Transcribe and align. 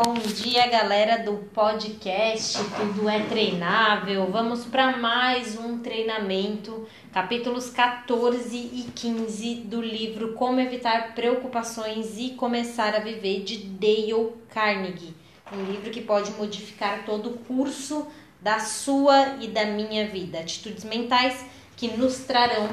Bom 0.00 0.14
dia, 0.14 0.64
galera 0.68 1.24
do 1.24 1.38
podcast 1.52 2.56
Tudo 2.76 3.08
é 3.08 3.24
Treinável. 3.24 4.30
Vamos 4.30 4.64
para 4.64 4.96
mais 4.96 5.58
um 5.58 5.80
treinamento, 5.80 6.86
capítulos 7.12 7.68
14 7.70 8.56
e 8.56 8.92
15 8.94 9.56
do 9.56 9.82
livro 9.82 10.34
Como 10.34 10.60
Evitar 10.60 11.16
Preocupações 11.16 12.16
e 12.16 12.30
Começar 12.34 12.94
a 12.94 13.00
Viver 13.00 13.42
de 13.42 13.56
Dale 13.56 14.34
Carnegie. 14.50 15.16
Um 15.52 15.64
livro 15.64 15.90
que 15.90 16.00
pode 16.00 16.30
modificar 16.34 17.04
todo 17.04 17.30
o 17.30 17.38
curso 17.38 18.06
da 18.40 18.60
sua 18.60 19.38
e 19.40 19.48
da 19.48 19.64
minha 19.64 20.06
vida. 20.06 20.38
Atitudes 20.38 20.84
mentais 20.84 21.44
que 21.76 21.88
nos 21.88 22.18
trarão 22.18 22.68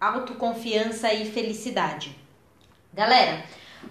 autoconfiança 0.00 1.12
e 1.12 1.28
felicidade. 1.28 2.16
Galera, 2.94 3.42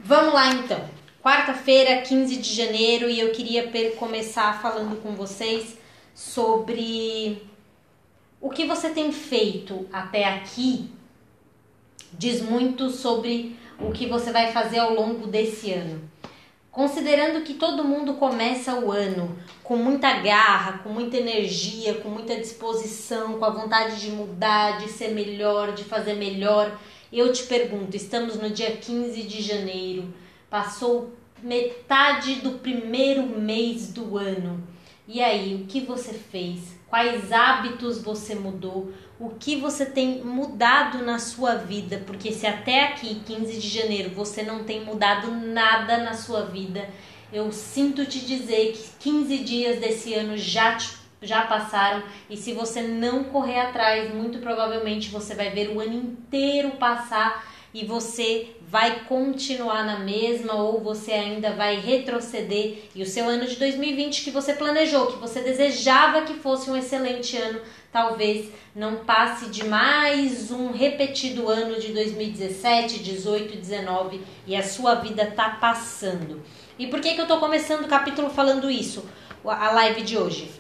vamos 0.01 0.33
lá 0.33 0.53
então. 0.53 0.96
Quarta-feira, 1.27 2.03
15 2.03 2.37
de 2.37 2.53
janeiro, 2.53 3.09
e 3.09 3.19
eu 3.19 3.33
queria 3.33 3.69
começar 3.97 4.61
falando 4.61 5.03
com 5.03 5.13
vocês 5.13 5.77
sobre 6.15 7.43
o 8.39 8.49
que 8.49 8.65
você 8.65 8.91
tem 8.91 9.11
feito 9.11 9.85
até 9.91 10.23
aqui. 10.23 10.89
Diz 12.13 12.41
muito 12.41 12.89
sobre 12.89 13.57
o 13.77 13.91
que 13.91 14.07
você 14.07 14.31
vai 14.31 14.53
fazer 14.53 14.79
ao 14.79 14.93
longo 14.93 15.27
desse 15.27 15.73
ano. 15.73 16.09
Considerando 16.71 17.43
que 17.43 17.55
todo 17.55 17.83
mundo 17.83 18.13
começa 18.13 18.79
o 18.79 18.89
ano 18.89 19.37
com 19.61 19.75
muita 19.75 20.21
garra, 20.21 20.77
com 20.77 20.87
muita 20.87 21.17
energia, 21.17 21.95
com 21.95 22.07
muita 22.07 22.37
disposição, 22.37 23.37
com 23.37 23.43
a 23.43 23.49
vontade 23.49 23.99
de 23.99 24.11
mudar, 24.11 24.77
de 24.77 24.89
ser 24.89 25.09
melhor, 25.09 25.73
de 25.73 25.83
fazer 25.83 26.13
melhor, 26.13 26.79
eu 27.11 27.33
te 27.33 27.43
pergunto: 27.43 27.97
estamos 27.97 28.37
no 28.37 28.49
dia 28.49 28.77
15 28.77 29.23
de 29.23 29.41
janeiro 29.41 30.13
Passou 30.49 31.13
metade 31.41 32.35
do 32.35 32.59
primeiro 32.59 33.23
mês 33.27 33.91
do 33.91 34.17
ano. 34.17 34.63
E 35.07 35.21
aí, 35.21 35.55
o 35.55 35.65
que 35.67 35.81
você 35.81 36.13
fez? 36.13 36.75
Quais 36.87 37.31
hábitos 37.31 38.01
você 38.01 38.35
mudou? 38.35 38.91
O 39.19 39.29
que 39.29 39.55
você 39.55 39.85
tem 39.85 40.23
mudado 40.23 40.99
na 40.99 41.19
sua 41.19 41.55
vida? 41.55 42.03
Porque 42.05 42.31
se 42.31 42.45
até 42.45 42.85
aqui, 42.85 43.21
15 43.25 43.57
de 43.57 43.67
janeiro, 43.67 44.09
você 44.11 44.43
não 44.43 44.63
tem 44.63 44.83
mudado 44.83 45.31
nada 45.31 45.97
na 45.97 46.13
sua 46.13 46.45
vida, 46.45 46.89
eu 47.31 47.51
sinto 47.51 48.05
te 48.05 48.19
dizer 48.19 48.73
que 48.73 48.89
15 48.99 49.37
dias 49.39 49.79
desse 49.79 50.13
ano 50.13 50.37
já 50.37 50.75
te 50.75 50.97
já 51.21 51.47
passaram 51.47 52.03
e 52.29 52.37
se 52.37 52.53
você 52.53 52.81
não 52.81 53.23
correr 53.23 53.59
atrás, 53.59 54.13
muito 54.13 54.37
provavelmente 54.39 55.09
você 55.09 55.33
vai 55.33 55.49
ver 55.49 55.69
o 55.69 55.79
ano 55.79 55.93
inteiro 55.93 56.71
passar 56.71 57.43
e 57.73 57.85
você 57.85 58.49
vai 58.69 59.01
continuar 59.05 59.85
na 59.85 59.99
mesma 59.99 60.55
ou 60.55 60.81
você 60.81 61.11
ainda 61.11 61.51
vai 61.51 61.79
retroceder 61.79 62.79
e 62.95 63.01
o 63.01 63.05
seu 63.05 63.27
ano 63.27 63.45
de 63.45 63.55
2020 63.55 64.23
que 64.23 64.31
você 64.31 64.53
planejou, 64.53 65.07
que 65.07 65.19
você 65.19 65.41
desejava 65.41 66.21
que 66.21 66.33
fosse 66.33 66.69
um 66.69 66.75
excelente 66.75 67.37
ano, 67.37 67.61
talvez 67.91 68.49
não 68.75 68.97
passe 68.97 69.49
de 69.49 69.63
mais 69.63 70.51
um 70.51 70.71
repetido 70.71 71.47
ano 71.47 71.79
de 71.79 71.93
2017, 71.93 72.99
18, 72.99 73.57
19 73.57 74.21
e 74.45 74.55
a 74.55 74.63
sua 74.63 74.95
vida 74.95 75.25
tá 75.35 75.49
passando. 75.49 76.41
E 76.77 76.87
por 76.87 76.99
que 76.99 77.15
que 77.15 77.21
eu 77.21 77.27
tô 77.27 77.37
começando 77.37 77.85
o 77.85 77.87
capítulo 77.87 78.29
falando 78.29 78.69
isso? 78.69 79.05
A 79.45 79.71
live 79.71 80.01
de 80.01 80.17
hoje. 80.17 80.51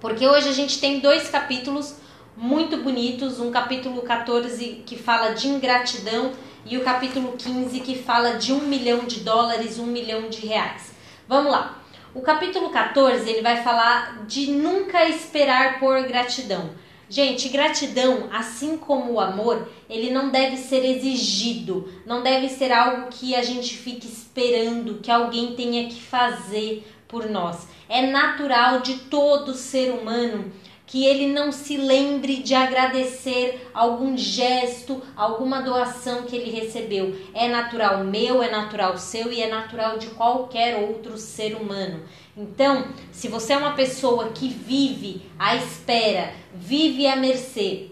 Porque 0.00 0.26
hoje 0.26 0.48
a 0.48 0.52
gente 0.52 0.78
tem 0.78 1.00
dois 1.00 1.28
capítulos 1.28 1.96
muito 2.36 2.78
bonitos, 2.78 3.38
um 3.38 3.50
capítulo 3.50 4.02
14 4.02 4.82
que 4.84 4.96
fala 4.96 5.34
de 5.34 5.48
ingratidão 5.48 6.32
e 6.66 6.76
o 6.76 6.84
capítulo 6.84 7.34
15 7.36 7.80
que 7.80 7.96
fala 7.96 8.32
de 8.32 8.52
um 8.52 8.60
milhão 8.60 9.04
de 9.04 9.20
dólares, 9.20 9.78
um 9.78 9.86
milhão 9.86 10.28
de 10.28 10.46
reais. 10.46 10.92
Vamos 11.28 11.52
lá. 11.52 11.82
O 12.14 12.20
capítulo 12.20 12.70
14 12.70 13.28
ele 13.28 13.42
vai 13.42 13.62
falar 13.62 14.24
de 14.26 14.50
nunca 14.50 15.08
esperar 15.08 15.78
por 15.78 16.02
gratidão. 16.04 16.70
Gente, 17.08 17.48
gratidão, 17.48 18.28
assim 18.32 18.76
como 18.76 19.12
o 19.12 19.20
amor, 19.20 19.68
ele 19.88 20.10
não 20.10 20.30
deve 20.30 20.56
ser 20.56 20.84
exigido, 20.84 21.88
não 22.06 22.22
deve 22.22 22.48
ser 22.48 22.72
algo 22.72 23.08
que 23.08 23.36
a 23.36 23.42
gente 23.42 23.76
fique 23.76 24.06
esperando 24.06 25.00
que 25.00 25.10
alguém 25.10 25.54
tenha 25.54 25.88
que 25.88 26.00
fazer 26.00 26.84
por 27.06 27.28
nós. 27.28 27.68
É 27.88 28.06
natural 28.06 28.80
de 28.80 28.94
todo 29.00 29.54
ser 29.54 29.92
humano 29.92 30.50
que 30.86 31.06
ele 31.06 31.32
não 31.32 31.50
se 31.50 31.76
lembre 31.76 32.36
de 32.36 32.54
agradecer 32.54 33.70
algum 33.72 34.16
gesto, 34.16 35.02
alguma 35.16 35.62
doação 35.62 36.22
que 36.24 36.36
ele 36.36 36.50
recebeu. 36.50 37.18
É 37.32 37.48
natural 37.48 38.04
meu, 38.04 38.42
é 38.42 38.50
natural 38.50 38.98
seu 38.98 39.32
e 39.32 39.42
é 39.42 39.48
natural 39.48 39.98
de 39.98 40.08
qualquer 40.08 40.76
outro 40.76 41.16
ser 41.16 41.56
humano. 41.56 42.02
Então, 42.36 42.88
se 43.10 43.28
você 43.28 43.54
é 43.54 43.56
uma 43.56 43.74
pessoa 43.74 44.30
que 44.30 44.48
vive 44.48 45.22
à 45.38 45.56
espera, 45.56 46.32
vive 46.54 47.06
à 47.06 47.16
mercê 47.16 47.90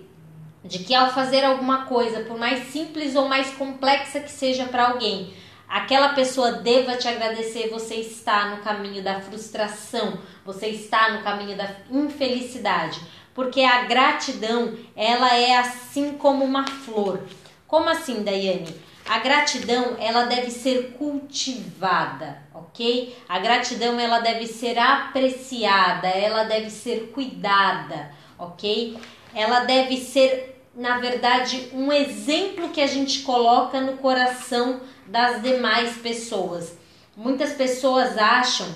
de 0.64 0.78
que 0.80 0.94
ao 0.94 1.10
fazer 1.10 1.44
alguma 1.44 1.86
coisa, 1.86 2.20
por 2.20 2.38
mais 2.38 2.68
simples 2.68 3.16
ou 3.16 3.28
mais 3.28 3.50
complexa 3.50 4.20
que 4.20 4.30
seja 4.30 4.66
para 4.66 4.90
alguém, 4.90 5.32
aquela 5.72 6.10
pessoa 6.10 6.52
deva 6.52 6.96
te 6.96 7.08
agradecer, 7.08 7.70
você 7.70 7.94
está 7.94 8.50
no 8.50 8.58
caminho 8.58 9.02
da 9.02 9.22
frustração, 9.22 10.18
você 10.44 10.66
está 10.66 11.12
no 11.12 11.22
caminho 11.22 11.56
da 11.56 11.66
infelicidade, 11.90 13.00
porque 13.32 13.62
a 13.62 13.84
gratidão, 13.84 14.76
ela 14.94 15.34
é 15.34 15.56
assim 15.56 16.12
como 16.12 16.44
uma 16.44 16.66
flor. 16.66 17.22
Como 17.66 17.88
assim, 17.88 18.22
Daiane? 18.22 18.76
A 19.08 19.18
gratidão, 19.20 19.96
ela 19.98 20.24
deve 20.26 20.50
ser 20.50 20.92
cultivada, 20.98 22.42
ok? 22.52 23.16
A 23.26 23.38
gratidão, 23.38 23.98
ela 23.98 24.20
deve 24.20 24.46
ser 24.46 24.78
apreciada, 24.78 26.06
ela 26.06 26.44
deve 26.44 26.68
ser 26.68 27.10
cuidada, 27.14 28.10
ok? 28.38 28.98
Ela 29.34 29.60
deve 29.60 29.96
ser, 29.96 30.51
na 30.74 30.98
verdade, 30.98 31.68
um 31.72 31.92
exemplo 31.92 32.70
que 32.70 32.80
a 32.80 32.86
gente 32.86 33.20
coloca 33.20 33.80
no 33.80 33.98
coração 33.98 34.80
das 35.06 35.42
demais 35.42 35.96
pessoas. 35.98 36.78
Muitas 37.16 37.52
pessoas 37.52 38.16
acham 38.16 38.68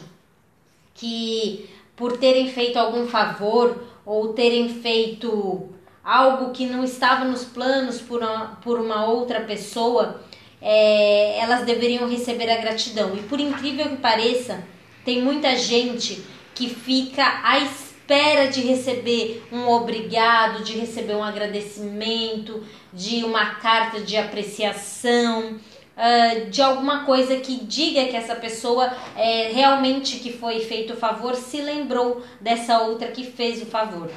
que 0.95 1.71
por 1.95 2.19
terem 2.19 2.51
feito 2.51 2.79
algum 2.79 3.07
favor 3.07 3.83
ou 4.05 4.35
terem 4.35 4.69
feito 4.81 5.71
algo 6.05 6.53
que 6.53 6.67
não 6.67 6.85
estava 6.85 7.25
nos 7.25 7.45
planos 7.45 8.01
por 8.01 8.23
uma, 8.23 8.59
por 8.63 8.79
uma 8.79 9.07
outra 9.07 9.41
pessoa, 9.41 10.21
é, 10.61 11.39
elas 11.41 11.65
deveriam 11.65 12.09
receber 12.09 12.51
a 12.51 12.61
gratidão. 12.61 13.17
E 13.17 13.23
por 13.23 13.41
incrível 13.41 13.89
que 13.89 13.97
pareça, 13.97 14.65
tem 15.05 15.23
muita 15.23 15.57
gente 15.57 16.23
que 16.55 16.69
fica 16.69 17.41
à 17.43 17.59
espera 18.07 18.47
de 18.47 18.61
receber 18.61 19.45
um 19.51 19.69
obrigado, 19.69 20.63
de 20.63 20.79
receber 20.79 21.17
um 21.17 21.25
agradecimento, 21.25 22.65
de 22.93 23.25
uma 23.25 23.57
carta 23.57 24.01
de 24.01 24.17
apreciação 24.17 25.57
uh, 25.97 26.49
de 26.49 26.63
alguma 26.63 27.05
coisa 27.05 27.37
que 27.39 27.65
diga 27.65 28.05
que 28.05 28.15
essa 28.15 28.37
pessoa 28.37 28.97
é, 29.17 29.51
realmente 29.53 30.21
que 30.21 30.33
foi 30.33 30.61
feito 30.61 30.93
o 30.93 30.97
favor 30.97 31.35
se 31.35 31.61
lembrou 31.61 32.25
dessa 32.41 32.79
outra 32.79 33.09
que 33.09 33.25
fez 33.25 33.61
o 33.61 33.67
favor. 33.67 34.09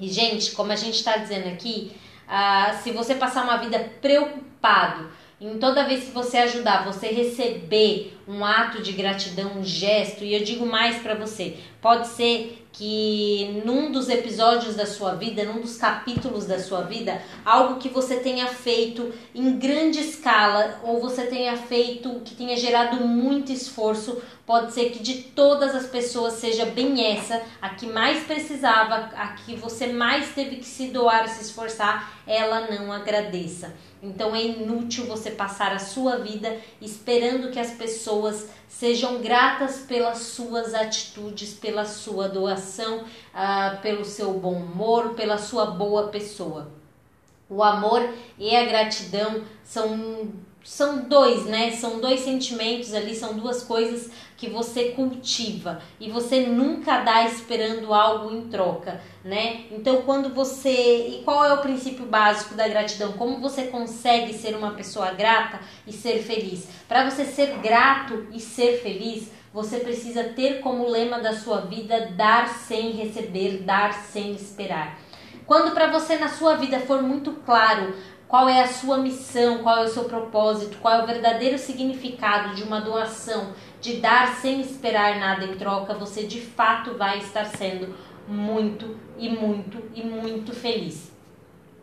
E, 0.00 0.08
gente, 0.08 0.50
como 0.50 0.72
a 0.72 0.76
gente 0.76 0.96
está 0.96 1.16
dizendo 1.16 1.46
aqui, 1.46 1.92
uh, 2.26 2.82
se 2.82 2.90
você 2.90 3.14
passar 3.14 3.44
uma 3.44 3.56
vida 3.58 3.78
preocupado 4.02 5.08
em 5.40 5.58
toda 5.58 5.86
vez 5.86 6.04
que 6.04 6.10
você 6.10 6.38
ajudar, 6.38 6.84
você 6.84 7.08
receber 7.08 8.18
um 8.26 8.44
ato 8.44 8.82
de 8.82 8.92
gratidão, 8.92 9.58
um 9.58 9.64
gesto, 9.64 10.24
e 10.24 10.34
eu 10.34 10.42
digo 10.42 10.64
mais 10.66 10.96
para 10.96 11.14
você, 11.14 11.58
pode 11.80 12.08
ser 12.08 12.65
que 12.76 13.62
num 13.64 13.90
dos 13.90 14.08
episódios 14.10 14.74
da 14.74 14.84
sua 14.84 15.14
vida, 15.14 15.44
num 15.44 15.60
dos 15.60 15.78
capítulos 15.78 16.44
da 16.44 16.58
sua 16.58 16.82
vida, 16.82 17.22
algo 17.42 17.78
que 17.78 17.88
você 17.88 18.16
tenha 18.16 18.46
feito 18.48 19.12
em 19.34 19.58
grande 19.58 20.00
escala 20.00 20.78
ou 20.82 21.00
você 21.00 21.22
tenha 21.22 21.56
feito 21.56 22.20
que 22.22 22.34
tenha 22.34 22.54
gerado 22.56 22.96
muito 23.06 23.50
esforço, 23.50 24.20
pode 24.46 24.72
ser 24.72 24.90
que 24.90 25.00
de 25.00 25.22
todas 25.22 25.74
as 25.74 25.86
pessoas 25.86 26.34
seja 26.34 26.64
bem 26.66 27.04
essa, 27.04 27.42
a 27.60 27.70
que 27.70 27.86
mais 27.86 28.24
precisava, 28.24 29.10
a 29.16 29.28
que 29.32 29.56
você 29.56 29.88
mais 29.88 30.32
teve 30.34 30.56
que 30.56 30.64
se 30.64 30.88
doar, 30.88 31.28
se 31.28 31.42
esforçar, 31.42 32.12
ela 32.24 32.70
não 32.70 32.92
agradeça. 32.92 33.74
Então 34.00 34.36
é 34.36 34.42
inútil 34.42 35.06
você 35.06 35.32
passar 35.32 35.72
a 35.72 35.80
sua 35.80 36.18
vida 36.18 36.56
esperando 36.80 37.50
que 37.50 37.58
as 37.58 37.72
pessoas 37.72 38.48
sejam 38.68 39.20
gratas 39.20 39.78
pelas 39.78 40.18
suas 40.18 40.74
atitudes, 40.74 41.52
pela 41.52 41.84
sua 41.84 42.28
doação, 42.28 42.98
uh, 42.98 43.80
pelo 43.82 44.04
seu 44.04 44.34
bom 44.34 44.54
humor, 44.54 45.14
pela 45.14 45.38
sua 45.38 45.66
boa 45.66 46.08
pessoa. 46.08 46.70
O 47.48 47.62
amor 47.62 48.08
e 48.38 48.54
a 48.54 48.64
gratidão 48.64 49.42
são 49.64 50.30
são 50.66 51.08
dois, 51.08 51.46
né? 51.46 51.70
São 51.70 52.00
dois 52.00 52.20
sentimentos 52.20 52.92
ali, 52.92 53.14
são 53.14 53.34
duas 53.34 53.62
coisas 53.62 54.10
que 54.36 54.50
você 54.50 54.90
cultiva 54.90 55.80
e 56.00 56.10
você 56.10 56.40
nunca 56.40 57.02
dá 57.02 57.24
esperando 57.24 57.94
algo 57.94 58.34
em 58.34 58.48
troca, 58.48 59.00
né? 59.24 59.66
Então, 59.70 60.02
quando 60.02 60.34
você. 60.34 61.08
E 61.08 61.22
qual 61.24 61.44
é 61.44 61.54
o 61.54 61.62
princípio 61.62 62.04
básico 62.04 62.56
da 62.56 62.66
gratidão? 62.66 63.12
Como 63.12 63.40
você 63.40 63.68
consegue 63.68 64.34
ser 64.34 64.56
uma 64.56 64.72
pessoa 64.72 65.12
grata 65.12 65.60
e 65.86 65.92
ser 65.92 66.18
feliz? 66.24 66.66
Para 66.88 67.08
você 67.08 67.24
ser 67.24 67.58
grato 67.58 68.26
e 68.32 68.40
ser 68.40 68.82
feliz, 68.82 69.30
você 69.54 69.78
precisa 69.78 70.24
ter 70.24 70.58
como 70.60 70.88
lema 70.88 71.20
da 71.20 71.32
sua 71.32 71.60
vida 71.60 72.12
dar 72.16 72.48
sem 72.48 72.90
receber, 72.90 73.58
dar 73.58 73.92
sem 73.92 74.32
esperar. 74.32 74.98
Quando 75.46 75.72
para 75.72 75.86
você 75.92 76.16
na 76.18 76.28
sua 76.28 76.56
vida 76.56 76.80
for 76.80 77.00
muito 77.00 77.30
claro 77.46 77.94
qual 78.28 78.48
é 78.48 78.62
a 78.62 78.68
sua 78.68 78.98
missão, 78.98 79.58
qual 79.58 79.78
é 79.78 79.84
o 79.84 79.88
seu 79.88 80.04
propósito, 80.04 80.78
qual 80.78 80.94
é 80.94 81.02
o 81.02 81.06
verdadeiro 81.06 81.58
significado 81.58 82.54
de 82.54 82.62
uma 82.62 82.80
doação, 82.80 83.52
de 83.80 83.96
dar 83.96 84.34
sem 84.36 84.60
esperar 84.60 85.18
nada 85.20 85.44
em 85.44 85.54
troca, 85.56 85.94
você 85.94 86.24
de 86.24 86.40
fato 86.40 86.94
vai 86.94 87.18
estar 87.18 87.44
sendo 87.44 87.94
muito 88.26 88.96
e 89.16 89.28
muito 89.28 89.82
e 89.94 90.02
muito 90.02 90.52
feliz. 90.52 91.12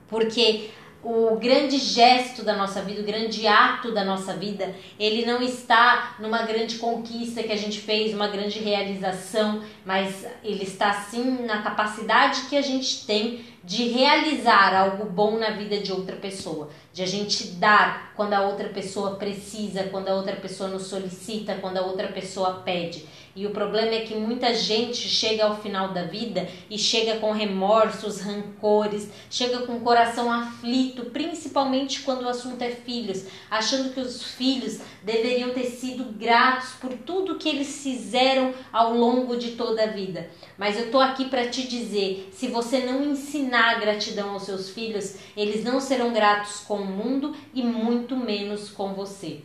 Porque 0.10 0.70
o 1.04 1.36
grande 1.36 1.78
gesto 1.78 2.44
da 2.44 2.56
nossa 2.56 2.82
vida, 2.82 3.02
o 3.02 3.06
grande 3.06 3.46
ato 3.46 3.92
da 3.92 4.06
nossa 4.06 4.34
vida, 4.34 4.74
ele 4.98 5.26
não 5.26 5.42
está 5.42 6.16
numa 6.20 6.44
grande 6.44 6.78
conquista 6.78 7.44
que 7.44 7.52
a 7.52 7.58
gente 7.58 7.82
fez, 7.82 8.14
uma 8.14 8.30
grande 8.30 8.60
realização, 8.60 9.62
mas 9.86 10.26
ele 10.44 10.64
está 10.64 10.94
sim 10.94 11.46
na 11.46 11.62
capacidade 11.62 12.44
que 12.50 12.56
a 12.56 12.62
gente 12.62 13.06
tem 13.06 13.44
de 13.64 13.88
realizar 13.90 14.76
algo 14.76 15.06
bom 15.06 15.38
na 15.38 15.52
vida 15.52 15.80
de 15.80 15.92
outra 15.92 16.16
pessoa, 16.16 16.70
de 16.92 17.02
a 17.02 17.06
gente 17.06 17.48
dar 17.52 18.14
quando 18.16 18.34
a 18.34 18.42
outra 18.42 18.70
pessoa 18.70 19.16
precisa, 19.16 19.84
quando 19.84 20.10
a 20.10 20.16
outra 20.16 20.36
pessoa 20.36 20.70
nos 20.70 20.84
solicita, 20.84 21.58
quando 21.62 21.78
a 21.78 21.82
outra 21.82 22.10
pessoa 22.10 22.62
pede. 22.66 23.06
E 23.36 23.48
o 23.48 23.50
problema 23.50 23.96
é 23.96 24.02
que 24.02 24.14
muita 24.14 24.54
gente 24.54 25.10
chega 25.10 25.46
ao 25.46 25.60
final 25.60 25.92
da 25.92 26.04
vida 26.04 26.48
e 26.70 26.78
chega 26.78 27.20
com 27.20 27.32
remorsos, 27.32 28.22
rancores, 28.22 29.10
chega 29.28 29.66
com 29.66 29.78
o 29.78 29.82
coração 29.82 30.32
aflito, 30.32 31.06
principalmente 31.06 32.02
quando 32.02 32.24
o 32.24 32.30
assunto 32.30 32.62
é 32.62 32.70
filhos, 32.70 33.26
achando 33.50 33.92
que 33.92 34.00
os 34.00 34.22
filhos 34.22 34.82
deveriam 35.02 35.50
ter 35.50 35.66
sido 35.66 36.04
gratos 36.14 36.74
por 36.80 36.94
tudo 36.94 37.40
que 37.40 37.50
eles 37.50 37.82
fizeram 37.82 38.54
ao 38.72 38.94
longo 38.94 39.36
de 39.36 39.52
toda 39.52 39.84
a 39.84 39.88
vida. 39.88 40.30
Mas 40.56 40.78
eu 40.78 40.92
tô 40.92 41.00
aqui 41.00 41.26
para 41.26 41.48
te 41.48 41.68
dizer, 41.68 42.30
se 42.32 42.48
você 42.48 42.82
não 42.82 43.04
ensinar 43.04 43.80
gratidão 43.80 44.30
aos 44.30 44.44
seus 44.44 44.70
filhos, 44.70 45.16
eles 45.36 45.64
não 45.64 45.80
serão 45.80 46.14
gratos 46.14 46.60
com 46.60 46.76
o 46.76 46.86
mundo 46.86 47.36
e 47.52 47.64
muito 47.64 48.16
menos 48.16 48.70
com 48.70 48.94
você. 48.94 49.42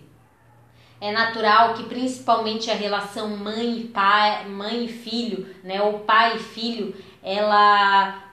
É 1.00 1.12
natural 1.12 1.74
que 1.74 1.84
principalmente 1.84 2.70
a 2.70 2.74
relação 2.74 3.36
mãe 3.36 3.78
e 3.78 3.84
pai, 3.88 4.48
mãe 4.48 4.84
e 4.84 4.88
filho, 4.88 5.54
né, 5.62 5.80
ou 5.80 6.00
pai 6.00 6.36
e 6.36 6.40
filho, 6.40 6.94
ela 7.22 8.27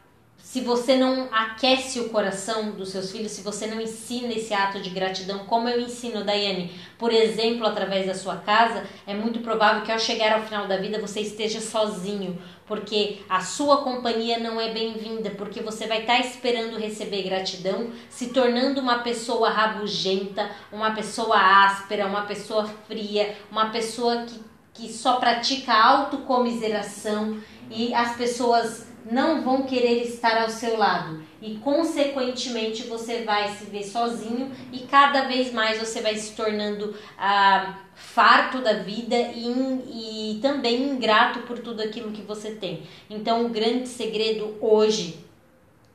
se 0.56 0.62
você 0.62 0.96
não 0.96 1.28
aquece 1.34 2.00
o 2.00 2.08
coração 2.08 2.72
dos 2.72 2.88
seus 2.88 3.12
filhos, 3.12 3.34
se 3.34 3.42
você 3.42 3.68
não 3.68 3.82
ensina 3.82 4.32
esse 4.32 4.54
ato 4.54 4.80
de 4.80 4.90
gratidão, 4.90 5.40
como 5.40 5.68
eu 5.68 5.82
ensino, 5.82 6.24
Daiane, 6.24 6.74
por 6.98 7.12
exemplo, 7.12 7.68
através 7.68 8.08
da 8.08 8.14
sua 8.14 8.38
casa, 8.38 8.86
é 9.06 9.14
muito 9.14 9.42
provável 9.42 9.82
que 9.82 9.92
ao 9.92 10.00
chegar 10.00 10.32
ao 10.32 10.46
final 10.46 10.66
da 10.66 10.78
vida 10.78 10.98
você 10.98 11.20
esteja 11.20 11.60
sozinho, 11.60 12.42
porque 12.66 13.18
a 13.28 13.42
sua 13.42 13.84
companhia 13.84 14.40
não 14.40 14.62
é 14.62 14.72
bem-vinda, 14.72 15.30
porque 15.32 15.62
você 15.62 15.88
vai 15.88 16.00
estar 16.00 16.22
esperando 16.22 16.80
receber 16.80 17.24
gratidão, 17.24 17.90
se 18.10 18.28
tornando 18.28 18.80
uma 18.80 19.00
pessoa 19.00 19.50
rabugenta, 19.50 20.50
uma 20.72 20.92
pessoa 20.92 21.36
áspera, 21.66 22.08
uma 22.08 22.22
pessoa 22.22 22.66
fria, 22.88 23.36
uma 23.52 23.72
pessoa 23.72 24.24
que, 24.24 24.40
que 24.74 24.94
só 24.94 25.18
pratica 25.18 25.74
autocomiseração 25.74 27.42
e 27.70 27.94
as 27.94 28.16
pessoas 28.16 28.95
não 29.06 29.44
vão 29.44 29.64
querer 29.64 30.04
estar 30.04 30.42
ao 30.42 30.50
seu 30.50 30.78
lado 30.78 31.24
e 31.42 31.56
consequentemente 31.58 32.84
você 32.84 33.24
vai 33.24 33.50
se 33.50 33.66
ver 33.66 33.84
sozinho 33.84 34.52
e 34.72 34.80
cada 34.80 35.26
vez 35.26 35.54
mais 35.54 35.80
você 35.80 36.02
vai 36.02 36.16
se 36.16 36.36
tornando 36.36 36.96
ah, 37.18 37.78
farto 37.94 38.62
da 38.62 38.74
vida 38.74 39.16
e, 39.16 40.34
e 40.36 40.40
também 40.42 40.82
ingrato 40.84 41.42
por 41.42 41.60
tudo 41.60 41.82
aquilo 41.82 42.12
que 42.12 42.24
você 42.24 42.52
tem. 42.52 42.84
Então 43.10 43.46
o 43.46 43.50
grande 43.50 43.88
segredo 43.88 44.58
hoje 44.60 45.20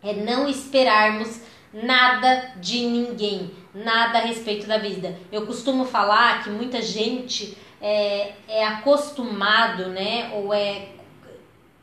é 0.03 0.13
não 0.13 0.49
esperarmos 0.49 1.41
nada 1.73 2.55
de 2.61 2.87
ninguém, 2.87 3.51
nada 3.75 4.19
a 4.19 4.23
respeito 4.23 4.67
da 4.67 4.79
vida. 4.79 5.19
Eu 5.33 5.47
costumo 5.47 5.85
falar 5.85 6.45
que 6.45 6.51
muita 6.51 6.81
gente 6.81 7.57
é, 7.81 8.33
é 8.47 8.65
acostumado, 8.65 9.89
né, 9.89 10.31
ou 10.35 10.53
é 10.53 11.00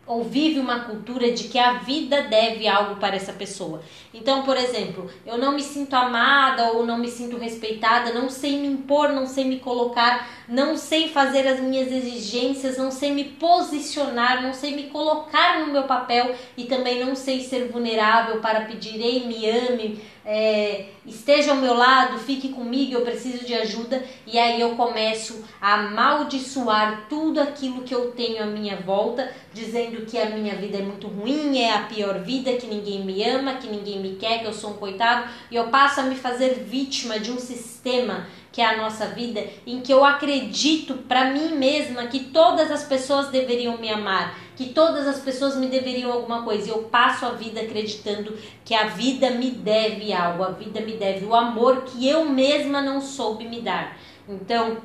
ou 0.08 0.24
vive 0.24 0.60
uma 0.60 0.80
cultura 0.82 1.32
de 1.32 1.46
que 1.46 1.60
a 1.60 1.74
vida 1.74 2.24
deve 2.24 2.68
algo 2.68 2.96
para 2.96 3.16
essa 3.16 3.34
pessoa. 3.34 3.82
Então, 4.14 4.44
por 4.44 4.56
exemplo, 4.56 5.12
eu 5.26 5.38
não 5.38 5.52
me 5.52 5.62
sinto 5.62 5.94
amada 5.96 6.72
ou 6.72 6.86
não 6.86 6.98
me 6.98 7.10
sinto 7.10 7.38
respeitada, 7.38 8.14
não 8.14 8.30
sei 8.30 8.58
me 8.58 8.68
impor, 8.68 9.10
não 9.10 9.28
sei 9.28 9.44
me 9.44 9.60
colocar, 9.60 10.28
não 10.48 10.78
sei 10.78 11.10
fazer 11.10 11.46
as 11.48 11.60
minhas 11.60 11.92
exigências, 11.92 12.78
não 12.78 12.90
sei 12.90 13.12
me 13.12 13.24
posicionar, 13.26 14.42
não 14.42 14.54
sei 14.54 14.76
me 14.76 14.84
colocar 14.84 15.60
no 15.60 15.74
meu 15.74 15.84
papel 15.84 16.34
e 16.56 16.66
também 16.66 17.04
não 17.04 17.16
sei 17.16 17.42
ser 17.42 17.70
vulnerável 17.70 18.40
para 18.40 18.62
pedir, 18.62 19.02
ei, 19.02 19.28
me 19.28 19.50
ame, 19.50 20.02
é, 20.30 20.88
esteja 21.06 21.52
ao 21.52 21.58
meu 21.58 21.74
lado, 21.74 22.20
fique 22.20 22.50
comigo, 22.50 22.94
eu 22.94 23.02
preciso 23.02 23.46
de 23.46 23.54
ajuda. 23.54 24.04
E 24.26 24.38
aí 24.38 24.60
eu 24.60 24.76
começo 24.76 25.42
a 25.62 25.76
amaldiçoar 25.76 27.06
tudo 27.08 27.40
aquilo 27.40 27.84
que 27.84 27.96
eu 27.96 28.12
tenho 28.12 28.44
à 28.44 28.46
minha 28.46 28.76
volta, 28.76 29.32
dizendo 29.54 30.06
que 30.06 30.18
a 30.18 30.30
minha 30.30 30.56
vida 30.56 30.80
é 30.80 30.82
muito 30.82 31.08
ruim, 31.08 31.58
é 31.60 31.74
a 31.74 31.84
pior 31.84 32.20
vida, 32.20 32.58
que 32.58 32.68
ninguém 32.68 33.06
me 33.06 33.24
ama, 33.24 33.54
que 33.54 33.68
ninguém 33.68 34.02
me 34.02 34.18
quer, 34.18 34.40
que 34.40 34.48
eu 34.48 34.54
sou 34.54 34.72
um 34.72 34.74
coitado. 34.74 35.30
E 35.50 35.56
eu 35.56 35.70
passo 35.70 36.02
a 36.02 36.04
me 36.04 36.16
fazer 36.16 36.56
vítima 36.56 37.18
de 37.18 37.32
um 37.32 37.40
sistema 37.40 38.28
que 38.52 38.62
é 38.62 38.66
a 38.66 38.78
nossa 38.78 39.08
vida, 39.08 39.44
em 39.66 39.82
que 39.82 39.94
eu 39.94 40.04
acredito 40.04 40.96
para 41.08 41.32
mim 41.32 41.56
mesma 41.56 42.08
que 42.08 42.20
todas 42.26 42.72
as 42.72 42.84
pessoas 42.84 43.30
deveriam 43.30 43.78
me 43.78 43.90
amar, 43.90 44.38
que 44.56 44.68
todas 44.74 45.08
as 45.08 45.20
pessoas 45.20 45.56
me 45.56 45.68
deveriam 45.68 46.12
alguma 46.12 46.44
coisa. 46.44 46.68
E 46.68 46.72
eu 46.72 46.84
passo 46.84 47.26
a 47.26 47.32
vida 47.32 47.62
acreditando 47.62 48.36
que 48.66 48.74
a 48.74 48.88
vida 48.88 49.30
me 49.32 49.52
deve 49.52 50.12
algo, 50.14 50.44
a 50.44 50.52
vida 50.52 50.82
me 50.82 50.94
deve 50.94 51.26
o 51.26 51.36
amor 51.36 51.84
que 51.84 52.08
eu 52.08 52.26
mesma 52.26 52.82
não 52.82 53.02
soube 53.02 53.48
me 53.48 53.62
dar. 53.62 53.98
Então, 54.28 54.78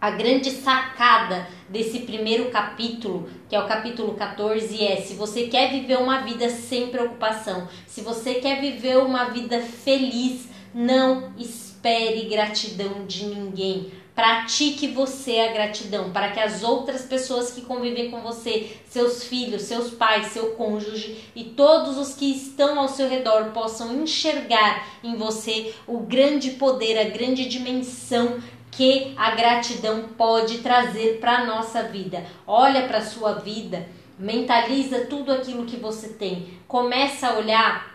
a 0.00 0.10
grande 0.10 0.50
sacada 0.50 1.46
desse 1.68 2.00
primeiro 2.00 2.50
capítulo, 2.50 3.28
que 3.48 3.54
é 3.54 3.60
o 3.60 3.66
capítulo 3.66 4.14
14, 4.14 4.82
é: 4.82 4.96
se 4.96 5.14
você 5.14 5.48
quer 5.48 5.70
viver 5.70 5.98
uma 5.98 6.20
vida 6.20 6.48
sem 6.48 6.88
preocupação, 6.88 7.68
se 7.86 8.00
você 8.00 8.34
quer 8.34 8.60
viver 8.60 8.98
uma 8.98 9.24
vida 9.24 9.60
feliz, 9.60 10.48
não 10.72 11.32
espere 11.36 11.69
espere 11.80 12.28
gratidão 12.28 13.06
de 13.06 13.24
ninguém. 13.24 13.90
Pratique 14.14 14.88
você 14.88 15.40
a 15.40 15.52
gratidão 15.52 16.10
para 16.10 16.30
que 16.30 16.38
as 16.38 16.62
outras 16.62 17.02
pessoas 17.02 17.52
que 17.52 17.62
convivem 17.62 18.10
com 18.10 18.20
você, 18.20 18.76
seus 18.86 19.24
filhos, 19.24 19.62
seus 19.62 19.90
pais, 19.90 20.26
seu 20.26 20.50
cônjuge 20.50 21.24
e 21.34 21.44
todos 21.44 21.96
os 21.96 22.14
que 22.14 22.30
estão 22.30 22.78
ao 22.78 22.88
seu 22.88 23.08
redor 23.08 23.52
possam 23.52 24.02
enxergar 24.02 24.86
em 25.02 25.16
você 25.16 25.74
o 25.86 26.00
grande 26.00 26.50
poder, 26.50 26.98
a 26.98 27.08
grande 27.08 27.46
dimensão 27.46 28.38
que 28.70 29.14
a 29.16 29.30
gratidão 29.30 30.10
pode 30.18 30.58
trazer 30.58 31.18
para 31.18 31.38
a 31.38 31.46
nossa 31.46 31.84
vida. 31.84 32.22
Olha 32.46 32.86
para 32.86 32.98
a 32.98 33.06
sua 33.06 33.34
vida, 33.34 33.88
mentaliza 34.18 35.06
tudo 35.06 35.32
aquilo 35.32 35.64
que 35.64 35.76
você 35.76 36.08
tem, 36.08 36.58
começa 36.68 37.28
a 37.28 37.38
olhar 37.38 37.89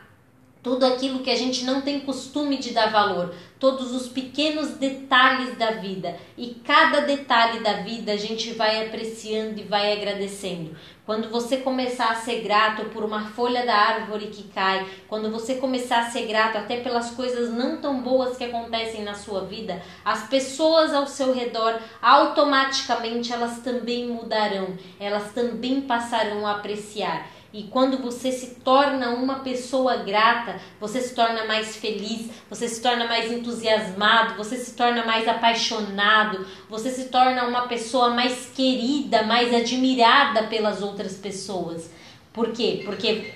tudo 0.65 0.83
aquilo 0.83 1.19
que 1.19 1.29
a 1.29 1.35
gente 1.35 1.63
não 1.63 1.81
tem 1.81 1.99
costume 1.99 2.57
de 2.57 2.71
dar 2.71 2.91
valor, 2.91 3.35
todos 3.59 3.93
os 3.93 4.07
pequenos 4.07 4.69
detalhes 4.69 5.55
da 5.59 5.73
vida. 5.73 6.17
E 6.35 6.55
cada 6.65 7.01
detalhe 7.01 7.59
da 7.59 7.73
vida 7.83 8.13
a 8.13 8.17
gente 8.17 8.51
vai 8.53 8.83
apreciando 8.83 9.59
e 9.59 9.63
vai 9.63 9.93
agradecendo. 9.93 10.75
Quando 11.05 11.29
você 11.29 11.57
começar 11.57 12.09
a 12.09 12.15
ser 12.15 12.41
grato 12.41 12.85
por 12.85 13.03
uma 13.03 13.25
folha 13.25 13.63
da 13.63 13.75
árvore 13.75 14.25
que 14.25 14.41
cai, 14.45 14.87
quando 15.07 15.29
você 15.29 15.53
começar 15.53 15.99
a 15.99 16.09
ser 16.09 16.25
grato 16.25 16.57
até 16.57 16.77
pelas 16.77 17.11
coisas 17.11 17.53
não 17.53 17.77
tão 17.77 18.01
boas 18.01 18.35
que 18.35 18.43
acontecem 18.43 19.03
na 19.03 19.13
sua 19.13 19.41
vida, 19.41 19.83
as 20.03 20.27
pessoas 20.27 20.95
ao 20.95 21.05
seu 21.05 21.31
redor 21.31 21.79
automaticamente 22.01 23.31
elas 23.31 23.59
também 23.59 24.07
mudarão, 24.07 24.75
elas 24.99 25.31
também 25.31 25.81
passarão 25.81 26.47
a 26.47 26.53
apreciar. 26.53 27.34
E 27.55 27.63
quando 27.63 27.99
você 27.99 28.33
se 28.33 28.55
torna 28.55 29.11
uma 29.11 29.35
pessoa 29.35 29.95
grata, 29.95 30.59
você 30.77 30.99
se 30.99 31.15
torna 31.15 31.45
mais 31.45 31.77
feliz, 31.77 32.29
você 32.49 32.67
se 32.67 32.81
torna 32.81 33.07
mais 33.07 33.31
entusiasmado, 33.31 34.35
você 34.35 34.57
se 34.57 34.75
torna 34.75 35.05
mais 35.05 35.25
apaixonado, 35.25 36.45
você 36.69 36.91
se 36.91 37.05
torna 37.05 37.45
uma 37.45 37.65
pessoa 37.65 38.09
mais 38.09 38.51
querida, 38.53 39.23
mais 39.23 39.53
admirada 39.53 40.43
pelas 40.47 40.81
outras 40.81 41.13
pessoas. 41.13 41.89
Por 42.33 42.51
quê? 42.51 42.81
Porque 42.83 43.33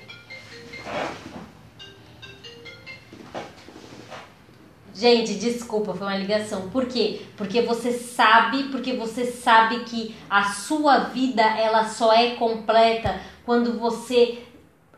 Gente, 4.99 5.35
desculpa, 5.35 5.93
foi 5.93 6.07
uma 6.07 6.17
ligação. 6.17 6.69
Por 6.71 6.85
quê? 6.85 7.21
Porque 7.37 7.61
você 7.61 7.93
sabe, 7.93 8.63
porque 8.63 8.97
você 8.97 9.23
sabe 9.27 9.85
que 9.85 10.13
a 10.29 10.43
sua 10.51 10.97
vida 11.05 11.41
ela 11.41 11.87
só 11.87 12.11
é 12.11 12.31
completa 12.31 13.17
quando 13.45 13.79
você 13.79 14.39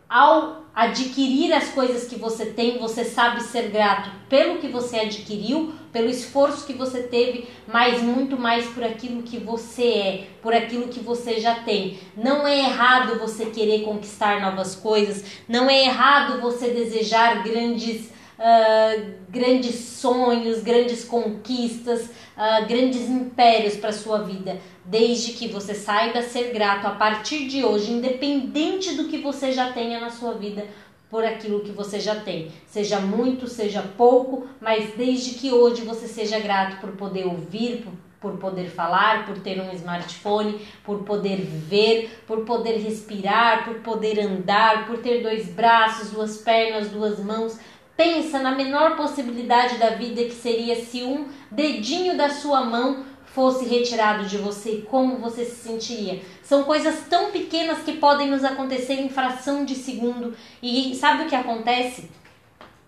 ao 0.10 0.64
adquirir 0.74 1.54
as 1.54 1.70
coisas 1.70 2.08
que 2.08 2.16
você 2.16 2.48
tem, 2.48 2.80
você 2.80 3.06
sabe 3.06 3.44
ser 3.44 3.70
grato 3.70 4.10
pelo 4.28 4.58
que 4.58 4.70
você 4.70 5.02
adquiriu, 5.02 5.72
pelo 5.94 6.10
esforço 6.10 6.66
que 6.66 6.74
você 6.74 7.04
teve, 7.04 7.48
mas 7.72 8.02
muito 8.02 8.40
mais 8.40 8.66
por 8.66 8.84
aquilo 8.84 9.22
que 9.22 9.38
você 9.38 9.84
é, 9.84 10.28
por 10.42 10.52
aquilo 10.52 10.88
que 10.88 11.00
você 11.00 11.40
já 11.40 11.60
tem. 11.60 12.00
Não 12.18 12.48
é 12.48 12.58
errado 12.62 13.20
você 13.20 13.46
querer 13.52 13.84
conquistar 13.84 14.42
novas 14.42 14.76
coisas, 14.76 15.24
não 15.48 15.70
é 15.70 15.84
errado 15.84 16.42
você 16.42 16.72
desejar 16.72 17.44
grandes 17.44 18.10
uh, 18.42 19.12
grandes 19.30 19.76
sonhos, 19.76 20.62
grandes 20.62 21.06
conquistas, 21.06 22.06
uh, 22.36 22.66
grandes 22.68 23.08
impérios 23.08 23.76
para 23.76 23.92
sua 23.92 24.24
vida, 24.24 24.60
desde 24.84 25.34
que 25.34 25.48
você 25.48 25.76
saiba 25.76 26.22
ser 26.24 26.52
grato 26.52 26.88
a 26.88 26.92
partir 26.92 27.48
de 27.48 27.64
hoje, 27.64 27.92
independente 27.92 28.96
do 28.96 29.08
que 29.08 29.20
você 29.20 29.52
já 29.52 29.72
tenha 29.72 30.00
na 30.00 30.10
sua 30.10 30.34
vida, 30.34 30.66
por 31.10 31.26
aquilo 31.26 31.60
que 31.60 31.72
você 31.72 32.00
já 32.00 32.16
tem, 32.16 32.52
seja 32.66 33.00
muito, 33.02 33.46
seja 33.46 33.84
pouco, 33.98 34.48
mas 34.62 34.96
desde 34.96 35.36
que 35.36 35.52
hoje 35.52 35.82
você 35.82 36.08
seja 36.08 36.40
grato 36.40 36.80
por 36.80 36.92
poder 36.92 37.26
ouvir, 37.26 37.84
por 37.84 37.94
por 38.22 38.38
poder 38.38 38.70
falar, 38.70 39.26
por 39.26 39.40
ter 39.40 39.60
um 39.60 39.74
smartphone, 39.74 40.62
por 40.86 41.00
poder 41.00 41.38
ver, 41.38 42.22
por 42.28 42.46
poder 42.46 42.78
respirar, 42.78 43.66
por 43.66 43.80
poder 43.80 44.20
andar, 44.20 44.86
por 44.86 45.00
ter 45.00 45.24
dois 45.24 45.48
braços, 45.48 46.12
duas 46.12 46.38
pernas, 46.38 46.90
duas 46.90 47.20
mãos, 47.20 47.58
Pensa 48.04 48.40
na 48.40 48.50
menor 48.50 48.96
possibilidade 48.96 49.78
da 49.78 49.92
vida 49.92 50.24
que 50.24 50.34
seria 50.34 50.76
se 50.76 51.04
um 51.04 51.28
dedinho 51.52 52.18
da 52.18 52.32
sua 52.32 52.66
mão 52.66 53.06
fosse 53.26 53.64
retirado 53.66 54.26
de 54.26 54.40
você, 54.40 54.84
como 54.90 55.18
você 55.18 55.46
se 55.46 55.58
sentiria? 55.58 56.20
São 56.42 56.64
coisas 56.64 57.06
tão 57.08 57.30
pequenas 57.30 57.84
que 57.84 57.98
podem 57.98 58.28
nos 58.28 58.44
acontecer 58.44 58.96
em 58.96 59.08
fração 59.08 59.64
de 59.64 59.76
segundo. 59.76 60.36
E 60.64 60.96
sabe 60.96 61.26
o 61.26 61.30
que 61.30 61.36
acontece? 61.36 62.10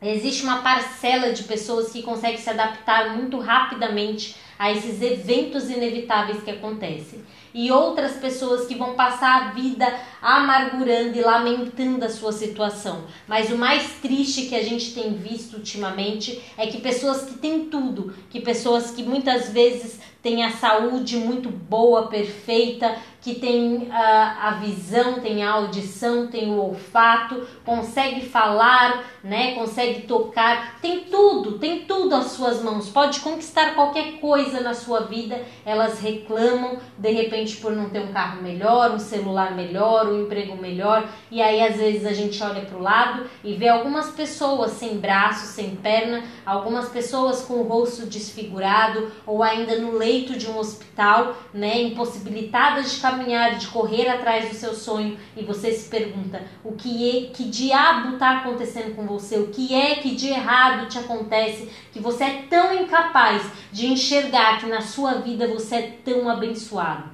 Existe 0.04 0.44
uma 0.44 0.62
parcela 0.62 1.32
de 1.32 1.44
pessoas 1.44 1.92
que 1.92 2.04
consegue 2.04 2.38
se 2.38 2.50
adaptar 2.50 3.16
muito 3.16 3.40
rapidamente 3.40 4.36
a 4.60 4.72
esses 4.72 5.02
eventos 5.02 5.70
inevitáveis 5.70 6.44
que 6.44 6.52
acontecem 6.52 7.24
e 7.54 7.72
outras 7.72 8.14
pessoas 8.14 8.66
que 8.66 8.76
vão 8.76 8.96
passar 8.96 9.44
a 9.44 9.52
vida 9.52 9.88
amargurando 10.22 11.18
e 11.18 11.22
lamentando 11.22 12.04
a 12.04 12.10
sua 12.10 12.32
situação. 12.32 13.04
Mas 13.28 13.52
o 13.52 13.58
mais 13.58 13.84
triste 14.02 14.48
que 14.48 14.56
a 14.56 14.64
gente 14.64 14.94
tem 14.94 15.14
visto 15.14 15.56
ultimamente 15.56 16.42
é 16.58 16.68
que 16.68 16.82
pessoas 16.82 17.24
que 17.24 17.36
têm 17.36 17.66
tudo, 17.66 18.14
que 18.30 18.42
pessoas 18.42 18.92
que 18.92 19.04
muitas 19.04 19.50
vezes 19.50 20.00
têm 20.22 20.44
a 20.44 20.52
saúde 20.52 21.18
muito 21.18 21.50
boa, 21.50 22.08
perfeita, 22.08 22.96
que 23.24 23.36
tem 23.36 23.88
a, 23.90 24.50
a 24.50 24.52
visão, 24.56 25.22
tem 25.22 25.44
a 25.44 25.52
audição, 25.52 26.28
tem 26.28 26.52
o 26.52 26.58
olfato, 26.60 27.48
consegue 27.64 28.28
falar, 28.28 29.02
né? 29.24 29.56
Consegue 29.56 30.02
tocar, 30.02 30.78
tem 30.82 31.06
tudo, 31.06 31.58
tem 31.58 31.86
tudo 31.86 32.14
às 32.14 32.32
suas 32.32 32.62
mãos. 32.62 32.90
Pode 32.90 33.22
conquistar 33.22 33.76
qualquer 33.76 34.20
coisa 34.20 34.60
na 34.60 34.74
sua 34.74 35.02
vida. 35.04 35.42
Elas 35.66 36.02
reclamam 36.02 36.80
de 36.98 37.12
repente 37.12 37.56
por 37.58 37.72
não 37.72 37.90
ter 37.90 38.02
um 38.02 38.12
carro 38.12 38.42
melhor, 38.42 38.92
um 38.92 39.00
celular 39.00 39.56
melhor, 39.56 40.06
um 40.10 40.24
emprego 40.24 40.58
melhor. 40.58 41.08
E 41.32 41.42
aí 41.42 41.66
às 41.66 41.78
vezes 41.78 42.06
a 42.06 42.12
gente 42.12 42.44
olha 42.44 42.66
para 42.66 42.78
o 42.78 42.82
lado 42.82 43.30
e 43.42 43.54
vê 43.54 43.70
algumas 43.70 44.10
pessoas 44.10 44.72
sem 44.72 44.98
braço, 44.98 45.46
sem 45.46 45.78
perna, 45.78 46.26
algumas 46.46 46.90
pessoas 46.90 47.46
com 47.46 47.54
o 47.54 47.64
rosto 47.64 48.06
desfigurado 48.06 49.10
ou 49.26 49.42
ainda 49.42 49.80
no 49.80 49.98
leito 49.98 50.38
de 50.38 50.50
um 50.50 50.58
hospital, 50.58 51.38
né? 51.54 51.84
Impossibilitadas 51.84 52.92
de 52.92 53.00
caminhar, 53.14 53.58
de 53.58 53.68
correr 53.68 54.10
atrás 54.10 54.50
do 54.50 54.56
seu 54.56 54.74
sonho. 54.74 55.18
E 55.38 55.44
você 55.44 55.72
se 55.72 55.90
pergunta 55.90 56.42
o 56.64 56.74
que 56.74 57.10
é, 57.10 57.30
que 57.30 57.46
diabo 57.46 58.16
está 58.16 58.40
acontecendo 58.40 58.96
com 58.96 59.06
você, 59.06 59.38
o 59.38 59.48
que 59.48 59.74
é 59.74 59.96
que 59.96 60.16
de 60.16 60.30
errado 60.30 60.90
te 60.90 60.98
acontece, 60.98 61.70
que 61.92 62.00
você 62.00 62.24
é 62.24 62.46
tão 62.50 62.74
incapaz 62.74 63.44
de 63.72 63.88
enxergar 63.88 64.60
que 64.60 64.66
na 64.66 64.82
sua 64.82 65.16
vida 65.16 65.48
você 65.48 65.76
é 65.76 65.98
tão 66.04 66.30
abençoado. 66.30 67.12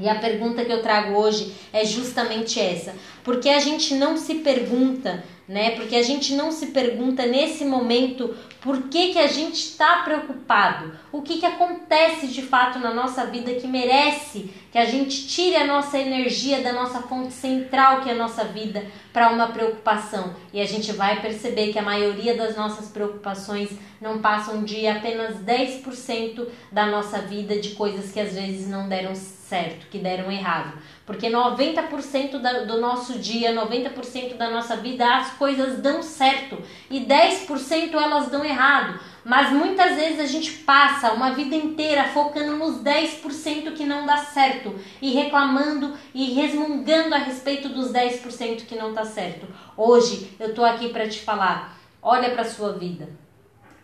E 0.00 0.08
a 0.08 0.14
pergunta 0.14 0.64
que 0.64 0.72
eu 0.72 0.80
trago 0.80 1.18
hoje 1.18 1.54
é 1.72 1.84
justamente 1.84 2.60
essa: 2.60 2.94
porque 3.24 3.48
a 3.48 3.58
gente 3.58 3.94
não 3.94 4.16
se 4.16 4.36
pergunta 4.36 5.24
né? 5.48 5.70
Porque 5.70 5.96
a 5.96 6.02
gente 6.02 6.34
não 6.34 6.52
se 6.52 6.66
pergunta 6.66 7.24
nesse 7.24 7.64
momento 7.64 8.36
por 8.60 8.82
que, 8.88 9.12
que 9.12 9.18
a 9.18 9.26
gente 9.26 9.54
está 9.54 10.02
preocupado, 10.02 10.92
o 11.10 11.22
que, 11.22 11.38
que 11.38 11.46
acontece 11.46 12.26
de 12.26 12.42
fato 12.42 12.78
na 12.78 12.92
nossa 12.92 13.24
vida 13.24 13.54
que 13.54 13.66
merece 13.66 14.50
que 14.70 14.76
a 14.76 14.84
gente 14.84 15.26
tire 15.26 15.56
a 15.56 15.66
nossa 15.66 15.98
energia 15.98 16.60
da 16.60 16.72
nossa 16.72 17.00
fonte 17.00 17.32
central, 17.32 18.02
que 18.02 18.10
é 18.10 18.12
a 18.12 18.16
nossa 18.16 18.44
vida, 18.44 18.84
para 19.12 19.30
uma 19.30 19.48
preocupação. 19.48 20.34
E 20.52 20.60
a 20.60 20.66
gente 20.66 20.92
vai 20.92 21.22
perceber 21.22 21.72
que 21.72 21.78
a 21.78 21.82
maioria 21.82 22.36
das 22.36 22.54
nossas 22.54 22.88
preocupações 22.88 23.70
não 24.00 24.18
passam 24.18 24.62
de 24.64 24.86
apenas 24.86 25.36
10% 25.36 26.46
da 26.70 26.86
nossa 26.86 27.22
vida 27.22 27.58
de 27.58 27.70
coisas 27.70 28.12
que 28.12 28.20
às 28.20 28.34
vezes 28.34 28.68
não 28.68 28.88
deram 28.88 29.14
certo, 29.14 29.37
que 29.90 29.98
deram 29.98 30.30
errado. 30.30 30.78
Porque 31.06 31.30
90% 31.30 32.38
da, 32.38 32.64
do 32.64 32.80
nosso 32.80 33.18
dia, 33.18 33.54
90% 33.54 34.36
da 34.36 34.50
nossa 34.50 34.76
vida, 34.76 35.16
as 35.16 35.32
coisas 35.34 35.80
dão 35.80 36.02
certo 36.02 36.58
e 36.90 37.00
10% 37.00 37.94
elas 37.94 38.28
dão 38.28 38.44
errado. 38.44 39.00
Mas 39.24 39.52
muitas 39.52 39.96
vezes 39.96 40.20
a 40.20 40.26
gente 40.26 40.52
passa 40.64 41.12
uma 41.12 41.32
vida 41.32 41.54
inteira 41.54 42.04
focando 42.04 42.56
nos 42.56 42.82
10% 42.82 43.74
que 43.74 43.84
não 43.84 44.06
dá 44.06 44.16
certo 44.16 44.74
e 45.02 45.12
reclamando 45.12 45.94
e 46.14 46.32
resmungando 46.32 47.14
a 47.14 47.18
respeito 47.18 47.68
dos 47.68 47.92
10% 47.92 48.66
que 48.66 48.76
não 48.76 48.92
dá 48.92 49.04
certo. 49.04 49.46
Hoje 49.76 50.34
eu 50.40 50.54
tô 50.54 50.64
aqui 50.64 50.88
para 50.88 51.08
te 51.08 51.20
falar, 51.20 51.78
olha 52.02 52.30
para 52.30 52.44
sua 52.44 52.72
vida. 52.72 53.08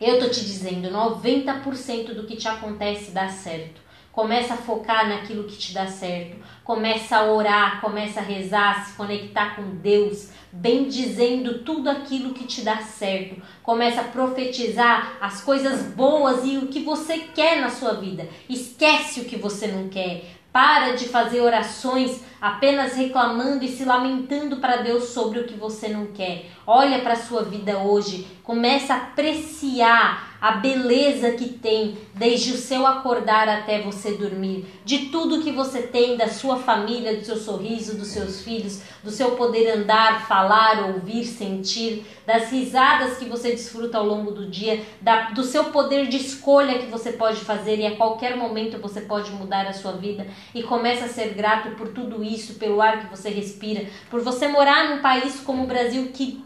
Eu 0.01 0.19
tô 0.19 0.29
te 0.29 0.41
dizendo, 0.41 0.91
90% 0.91 2.15
do 2.15 2.27
que 2.27 2.37
te 2.37 2.49
acontece 2.49 3.13
dá 3.13 3.29
certo. 3.29 3.84
Começa 4.15 4.55
a 4.55 4.57
focar 4.57 5.09
naquilo 5.09 5.43
que 5.43 5.57
te 5.57 5.75
dá 5.75 5.89
certo. 5.89 6.37
Começa 6.63 7.17
a 7.17 7.33
orar, 7.33 7.81
começa 7.81 8.21
a 8.21 8.23
rezar, 8.23 8.87
se 8.87 8.95
conectar 8.95 9.57
com 9.57 9.75
Deus, 9.75 10.29
bem 10.53 10.89
dizendo 10.89 11.65
tudo 11.65 11.91
aquilo 11.91 12.33
que 12.33 12.45
te 12.45 12.63
dá 12.63 12.77
certo. 12.77 13.43
Começa 13.61 14.03
a 14.03 14.05
profetizar 14.05 15.19
as 15.21 15.41
coisas 15.41 15.83
boas 15.95 16.45
e 16.45 16.59
o 16.59 16.69
que 16.69 16.85
você 16.85 17.19
quer 17.35 17.61
na 17.61 17.71
sua 17.71 17.95
vida. 17.95 18.29
Esquece 18.49 19.21
o 19.21 19.25
que 19.25 19.37
você 19.37 19.67
não 19.67 19.89
quer. 19.89 20.25
Para 20.53 20.93
de 20.93 21.09
fazer 21.09 21.41
orações 21.41 22.23
apenas 22.41 22.95
reclamando 22.95 23.65
e 23.65 23.69
se 23.69 23.85
lamentando 23.85 24.59
para 24.59 24.77
Deus 24.77 25.09
sobre 25.09 25.41
o 25.41 25.45
que 25.45 25.55
você 25.55 25.89
não 25.89 26.07
quer. 26.07 26.47
Olha 26.65 27.01
para 27.01 27.15
a 27.15 27.17
sua 27.17 27.43
vida 27.43 27.79
hoje, 27.79 28.25
começa 28.45 28.95
a 28.95 28.99
apreciar 28.99 30.34
a 30.45 30.57
beleza 30.57 31.31
que 31.31 31.49
tem 31.49 31.97
desde 32.13 32.53
o 32.53 32.59
seu 32.59 32.87
acordar 32.87 33.49
até 33.49 33.81
você 33.81 34.13
dormir, 34.13 34.67
de 34.85 35.07
tudo 35.07 35.41
que 35.41 35.51
você 35.51 35.81
tem, 35.81 36.19
da 36.19 36.29
sua 36.29 36.59
família, 36.59 37.17
do 37.17 37.25
seu 37.25 37.39
sorriso, 37.39 37.97
dos 37.97 38.09
seus 38.09 38.43
filhos, 38.43 38.83
do 39.03 39.11
seu 39.11 39.37
poder 39.37 39.71
andar, 39.71 40.29
falar, 40.29 40.93
ouvir, 40.93 41.25
sentir, 41.25 42.05
das 42.27 42.51
risadas 42.51 43.17
que 43.17 43.25
você 43.25 43.53
desfruta 43.53 43.97
ao 43.97 44.05
longo 44.05 44.33
do 44.33 44.51
dia, 44.51 44.85
da, 45.01 45.31
do 45.31 45.43
seu 45.43 45.65
poder 45.73 46.09
de 46.09 46.19
escolha 46.19 46.79
que 46.79 46.91
você 46.91 47.13
pode 47.13 47.41
fazer 47.41 47.79
e 47.79 47.87
a 47.87 47.97
qualquer 47.97 48.37
momento 48.37 48.77
você 48.77 49.01
pode 49.01 49.31
mudar 49.31 49.67
a 49.67 49.73
sua 49.73 49.93
vida 49.93 50.27
e 50.55 50.63
começa 50.63 51.07
a 51.07 51.09
ser 51.09 51.33
grato 51.33 51.71
por 51.71 51.89
tudo 51.89 52.23
isso, 52.23 52.57
pelo 52.57 52.83
ar 52.83 53.01
que 53.01 53.17
você 53.17 53.31
respira, 53.31 53.87
por 54.11 54.21
você 54.21 54.47
morar 54.47 54.91
num 54.91 55.01
país 55.01 55.41
como 55.41 55.65
o 55.65 55.67
Brasil 55.67 56.11
que 56.13 56.45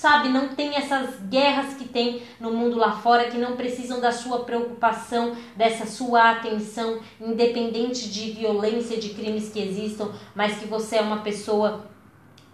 sabe, 0.00 0.30
não 0.30 0.48
tem 0.48 0.76
essas 0.76 1.20
guerras 1.28 1.74
que 1.74 1.86
tem 1.86 2.22
no 2.40 2.50
mundo 2.52 2.78
lá 2.78 2.92
fora, 2.92 3.28
que 3.28 3.36
não 3.36 3.54
precisam 3.54 4.00
da 4.00 4.10
sua 4.10 4.44
preocupação, 4.44 5.36
dessa 5.54 5.84
sua 5.84 6.30
atenção, 6.30 7.00
independente 7.20 8.08
de 8.08 8.30
violência, 8.30 8.96
de 8.96 9.10
crimes 9.10 9.50
que 9.50 9.60
existam, 9.60 10.10
mas 10.34 10.58
que 10.58 10.64
você 10.64 10.96
é 10.96 11.02
uma 11.02 11.18
pessoa 11.18 11.84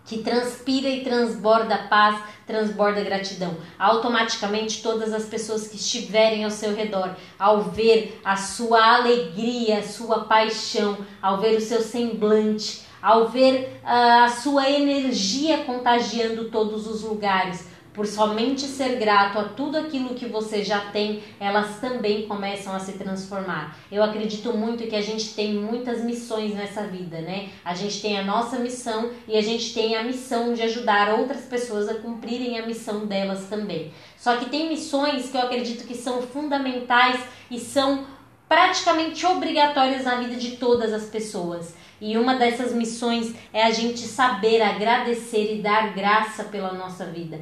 que 0.04 0.24
transpira 0.24 0.88
e 0.88 1.04
transborda 1.04 1.86
paz, 1.88 2.20
transborda 2.44 3.02
gratidão. 3.04 3.56
Automaticamente, 3.78 4.82
todas 4.82 5.12
as 5.12 5.26
pessoas 5.26 5.68
que 5.68 5.76
estiverem 5.76 6.44
ao 6.44 6.50
seu 6.50 6.74
redor, 6.74 7.14
ao 7.38 7.62
ver 7.62 8.20
a 8.24 8.36
sua 8.36 8.96
alegria, 8.96 9.78
a 9.78 9.82
sua 9.84 10.24
paixão, 10.24 10.98
ao 11.22 11.38
ver 11.38 11.56
o 11.56 11.60
seu 11.60 11.80
semblante, 11.80 12.85
ao 13.06 13.28
ver 13.28 13.78
uh, 13.84 14.24
a 14.24 14.28
sua 14.28 14.68
energia 14.68 15.58
contagiando 15.58 16.50
todos 16.50 16.88
os 16.88 17.02
lugares, 17.04 17.68
por 17.92 18.04
somente 18.04 18.62
ser 18.62 18.96
grato 18.96 19.38
a 19.38 19.44
tudo 19.44 19.78
aquilo 19.78 20.16
que 20.16 20.26
você 20.26 20.64
já 20.64 20.90
tem, 20.90 21.22
elas 21.38 21.78
também 21.78 22.26
começam 22.26 22.74
a 22.74 22.80
se 22.80 22.94
transformar. 22.94 23.78
Eu 23.92 24.02
acredito 24.02 24.52
muito 24.52 24.88
que 24.88 24.96
a 24.96 25.00
gente 25.00 25.34
tem 25.34 25.54
muitas 25.54 26.02
missões 26.02 26.52
nessa 26.52 26.82
vida, 26.82 27.20
né? 27.20 27.50
A 27.64 27.76
gente 27.76 28.02
tem 28.02 28.18
a 28.18 28.24
nossa 28.24 28.58
missão 28.58 29.12
e 29.28 29.36
a 29.38 29.40
gente 29.40 29.72
tem 29.72 29.94
a 29.94 30.02
missão 30.02 30.52
de 30.52 30.62
ajudar 30.62 31.16
outras 31.16 31.42
pessoas 31.42 31.88
a 31.88 31.94
cumprirem 31.94 32.58
a 32.58 32.66
missão 32.66 33.06
delas 33.06 33.44
também. 33.48 33.92
Só 34.18 34.36
que 34.36 34.50
tem 34.50 34.68
missões 34.68 35.30
que 35.30 35.36
eu 35.36 35.42
acredito 35.42 35.86
que 35.86 35.94
são 35.94 36.22
fundamentais 36.22 37.20
e 37.48 37.60
são 37.60 38.04
praticamente 38.48 39.24
obrigatórias 39.24 40.04
na 40.04 40.16
vida 40.16 40.34
de 40.34 40.56
todas 40.56 40.92
as 40.92 41.04
pessoas. 41.04 41.85
E 42.00 42.16
uma 42.16 42.34
dessas 42.34 42.72
missões 42.72 43.34
é 43.52 43.62
a 43.62 43.70
gente 43.70 44.00
saber 44.00 44.60
agradecer 44.60 45.54
e 45.54 45.62
dar 45.62 45.94
graça 45.94 46.44
pela 46.44 46.72
nossa 46.72 47.06
vida. 47.06 47.40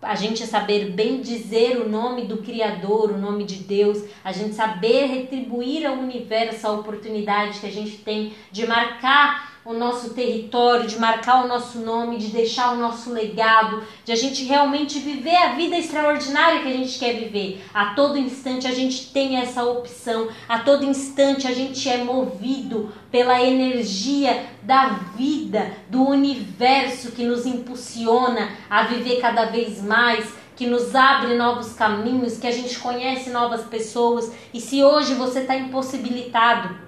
A 0.00 0.14
gente 0.14 0.46
saber 0.46 0.90
bem 0.92 1.20
dizer 1.20 1.78
o 1.78 1.88
nome 1.88 2.26
do 2.26 2.38
Criador, 2.38 3.10
o 3.10 3.18
nome 3.18 3.44
de 3.44 3.56
Deus, 3.56 4.04
a 4.22 4.30
gente 4.30 4.54
saber 4.54 5.06
retribuir 5.06 5.86
ao 5.86 5.96
universo 5.96 6.66
a 6.66 6.72
oportunidade 6.72 7.58
que 7.58 7.66
a 7.66 7.72
gente 7.72 7.98
tem 7.98 8.34
de 8.52 8.66
marcar 8.66 9.55
o 9.66 9.74
nosso 9.74 10.10
território, 10.10 10.86
de 10.86 10.96
marcar 10.96 11.44
o 11.44 11.48
nosso 11.48 11.80
nome, 11.80 12.18
de 12.18 12.28
deixar 12.28 12.72
o 12.72 12.76
nosso 12.76 13.12
legado, 13.12 13.82
de 14.04 14.12
a 14.12 14.16
gente 14.16 14.44
realmente 14.44 15.00
viver 15.00 15.34
a 15.34 15.54
vida 15.54 15.76
extraordinária 15.76 16.62
que 16.62 16.68
a 16.68 16.72
gente 16.72 16.96
quer 16.96 17.14
viver. 17.14 17.64
A 17.74 17.86
todo 17.86 18.16
instante 18.16 18.68
a 18.68 18.72
gente 18.72 19.12
tem 19.12 19.36
essa 19.36 19.64
opção, 19.64 20.28
a 20.48 20.60
todo 20.60 20.84
instante 20.84 21.48
a 21.48 21.52
gente 21.52 21.88
é 21.88 22.04
movido 22.04 22.92
pela 23.10 23.42
energia 23.42 24.46
da 24.62 25.00
vida, 25.16 25.72
do 25.90 26.04
universo 26.04 27.10
que 27.10 27.24
nos 27.24 27.44
impulsiona 27.44 28.50
a 28.70 28.84
viver 28.84 29.20
cada 29.20 29.46
vez 29.46 29.82
mais 29.82 30.32
que 30.54 30.66
nos 30.66 30.94
abre 30.94 31.34
novos 31.34 31.72
caminhos, 31.72 32.38
que 32.38 32.46
a 32.46 32.52
gente 32.52 32.78
conhece 32.78 33.30
novas 33.30 33.64
pessoas. 33.64 34.32
E 34.54 34.60
se 34.60 34.82
hoje 34.82 35.14
você 35.14 35.40
está 35.40 35.56
impossibilitado 35.56 36.86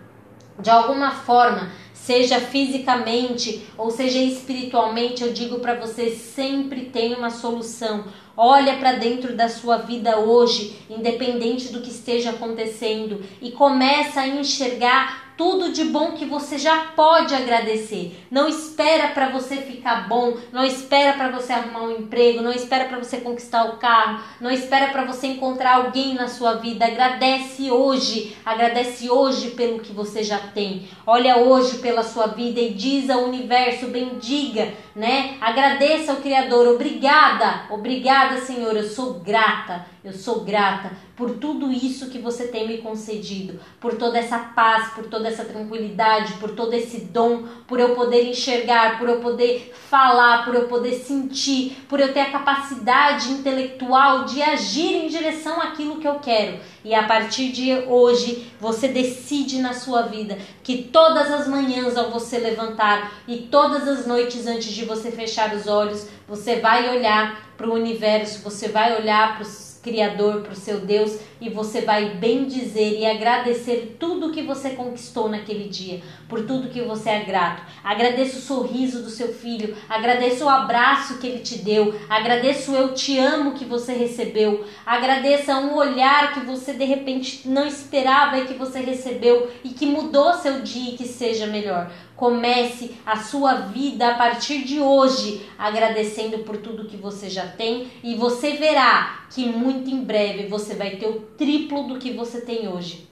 de 0.58 0.70
alguma 0.70 1.10
forma 1.10 1.70
seja 2.08 2.40
fisicamente 2.40 3.66
ou 3.76 3.90
seja 3.90 4.18
espiritualmente, 4.18 5.22
eu 5.22 5.30
digo 5.30 5.58
para 5.58 5.74
você, 5.74 6.08
sempre 6.08 6.86
tem 6.86 7.14
uma 7.14 7.28
solução. 7.28 8.06
Olha 8.34 8.78
para 8.78 8.94
dentro 8.94 9.36
da 9.36 9.46
sua 9.46 9.76
vida 9.76 10.18
hoje, 10.18 10.78
independente 10.88 11.70
do 11.70 11.82
que 11.82 11.90
esteja 11.90 12.30
acontecendo, 12.30 13.22
e 13.42 13.50
começa 13.50 14.22
a 14.22 14.26
enxergar 14.26 15.27
tudo 15.38 15.70
de 15.70 15.84
bom 15.84 16.12
que 16.12 16.24
você 16.24 16.58
já 16.58 16.88
pode 16.96 17.32
agradecer. 17.32 18.26
Não 18.28 18.48
espera 18.48 19.10
para 19.10 19.28
você 19.28 19.58
ficar 19.58 20.08
bom, 20.08 20.36
não 20.52 20.64
espera 20.64 21.12
para 21.12 21.30
você 21.30 21.52
arrumar 21.52 21.84
um 21.84 21.92
emprego, 21.92 22.42
não 22.42 22.50
espera 22.50 22.86
para 22.86 22.98
você 22.98 23.18
conquistar 23.18 23.64
o 23.66 23.76
carro, 23.76 24.20
não 24.40 24.50
espera 24.50 24.88
para 24.88 25.04
você 25.04 25.28
encontrar 25.28 25.76
alguém 25.76 26.14
na 26.14 26.26
sua 26.26 26.54
vida. 26.54 26.84
Agradece 26.84 27.70
hoje, 27.70 28.36
agradece 28.44 29.08
hoje 29.08 29.50
pelo 29.50 29.78
que 29.78 29.92
você 29.92 30.24
já 30.24 30.38
tem. 30.38 30.88
Olha 31.06 31.38
hoje 31.38 31.78
pela 31.78 32.02
sua 32.02 32.26
vida 32.26 32.58
e 32.58 32.74
diz 32.74 33.08
ao 33.08 33.22
universo, 33.22 33.86
bendiga, 33.86 34.74
né? 34.96 35.36
Agradeça 35.40 36.10
ao 36.10 36.18
criador. 36.18 36.66
Obrigada, 36.66 37.62
obrigada, 37.70 38.40
Senhor, 38.40 38.76
eu 38.76 38.88
sou 38.88 39.20
grata. 39.20 39.86
Eu 40.04 40.12
sou 40.12 40.44
grata 40.44 40.92
por 41.16 41.38
tudo 41.38 41.72
isso 41.72 42.08
que 42.08 42.20
você 42.20 42.46
tem 42.46 42.68
me 42.68 42.78
concedido, 42.78 43.58
por 43.80 43.96
toda 43.96 44.16
essa 44.16 44.38
paz, 44.38 44.92
por 44.92 45.06
toda 45.06 45.26
essa 45.26 45.44
tranquilidade, 45.44 46.34
por 46.34 46.52
todo 46.52 46.72
esse 46.72 47.00
dom, 47.00 47.42
por 47.66 47.80
eu 47.80 47.96
poder 47.96 48.24
enxergar, 48.30 48.96
por 48.98 49.08
eu 49.08 49.18
poder 49.18 49.74
falar, 49.90 50.44
por 50.44 50.54
eu 50.54 50.68
poder 50.68 50.94
sentir, 50.94 51.76
por 51.88 51.98
eu 51.98 52.12
ter 52.12 52.20
a 52.20 52.30
capacidade 52.30 53.32
intelectual 53.32 54.24
de 54.24 54.40
agir 54.40 55.04
em 55.04 55.08
direção 55.08 55.60
àquilo 55.60 55.98
que 55.98 56.06
eu 56.06 56.20
quero. 56.20 56.60
E 56.84 56.94
a 56.94 57.02
partir 57.02 57.50
de 57.50 57.72
hoje, 57.88 58.52
você 58.60 58.86
decide 58.86 59.58
na 59.58 59.72
sua 59.72 60.02
vida 60.02 60.38
que 60.62 60.84
todas 60.84 61.32
as 61.32 61.48
manhãs 61.48 61.96
ao 61.96 62.10
você 62.10 62.38
levantar 62.38 63.12
e 63.26 63.38
todas 63.38 63.88
as 63.88 64.06
noites 64.06 64.46
antes 64.46 64.72
de 64.72 64.84
você 64.84 65.10
fechar 65.10 65.52
os 65.52 65.66
olhos, 65.66 66.06
você 66.28 66.60
vai 66.60 66.96
olhar 66.96 67.48
para 67.56 67.68
o 67.68 67.74
universo, 67.74 68.42
você 68.42 68.68
vai 68.68 68.96
olhar 68.96 69.34
para 69.34 69.42
os 69.42 69.67
Criador, 69.82 70.42
para 70.42 70.52
o 70.52 70.56
seu 70.56 70.80
Deus, 70.80 71.18
e 71.40 71.48
você 71.48 71.82
vai 71.82 72.10
bem 72.10 72.46
dizer 72.46 72.98
e 72.98 73.06
agradecer 73.06 73.96
tudo 73.98 74.32
que 74.32 74.42
você 74.42 74.70
conquistou 74.70 75.28
naquele 75.28 75.68
dia, 75.68 76.00
por 76.28 76.44
tudo 76.46 76.68
que 76.68 76.82
você 76.82 77.10
é 77.10 77.24
grato. 77.24 77.62
Agradeço 77.82 78.38
o 78.38 78.42
sorriso 78.42 79.02
do 79.02 79.10
seu 79.10 79.32
filho, 79.32 79.76
agradeço 79.88 80.44
o 80.44 80.48
abraço 80.48 81.18
que 81.18 81.26
ele 81.26 81.40
te 81.40 81.58
deu, 81.58 81.98
agradeço 82.08 82.72
o 82.72 82.76
eu 82.76 82.94
te 82.94 83.18
amo 83.18 83.54
que 83.54 83.64
você 83.64 83.92
recebeu, 83.92 84.64
agradeça 84.84 85.56
um 85.56 85.74
olhar 85.74 86.34
que 86.34 86.40
você 86.40 86.72
de 86.72 86.84
repente 86.84 87.48
não 87.48 87.66
esperava 87.66 88.38
e 88.38 88.46
que 88.46 88.54
você 88.54 88.80
recebeu 88.80 89.50
e 89.62 89.70
que 89.70 89.86
mudou 89.86 90.34
seu 90.34 90.60
dia 90.60 90.94
e 90.94 90.96
que 90.96 91.06
seja 91.06 91.46
melhor. 91.46 91.90
Comece 92.18 92.96
a 93.06 93.16
sua 93.16 93.54
vida 93.54 94.08
a 94.08 94.14
partir 94.16 94.64
de 94.64 94.80
hoje 94.80 95.48
agradecendo 95.56 96.40
por 96.40 96.56
tudo 96.56 96.88
que 96.88 96.96
você 96.96 97.30
já 97.30 97.46
tem 97.46 97.92
e 98.02 98.16
você 98.16 98.54
verá 98.54 99.24
que 99.30 99.46
muito 99.46 99.88
em 99.88 100.02
breve 100.02 100.48
você 100.48 100.74
vai 100.74 100.96
ter 100.96 101.06
o 101.06 101.20
triplo 101.38 101.84
do 101.84 101.96
que 101.96 102.10
você 102.10 102.40
tem 102.40 102.66
hoje. 102.66 103.08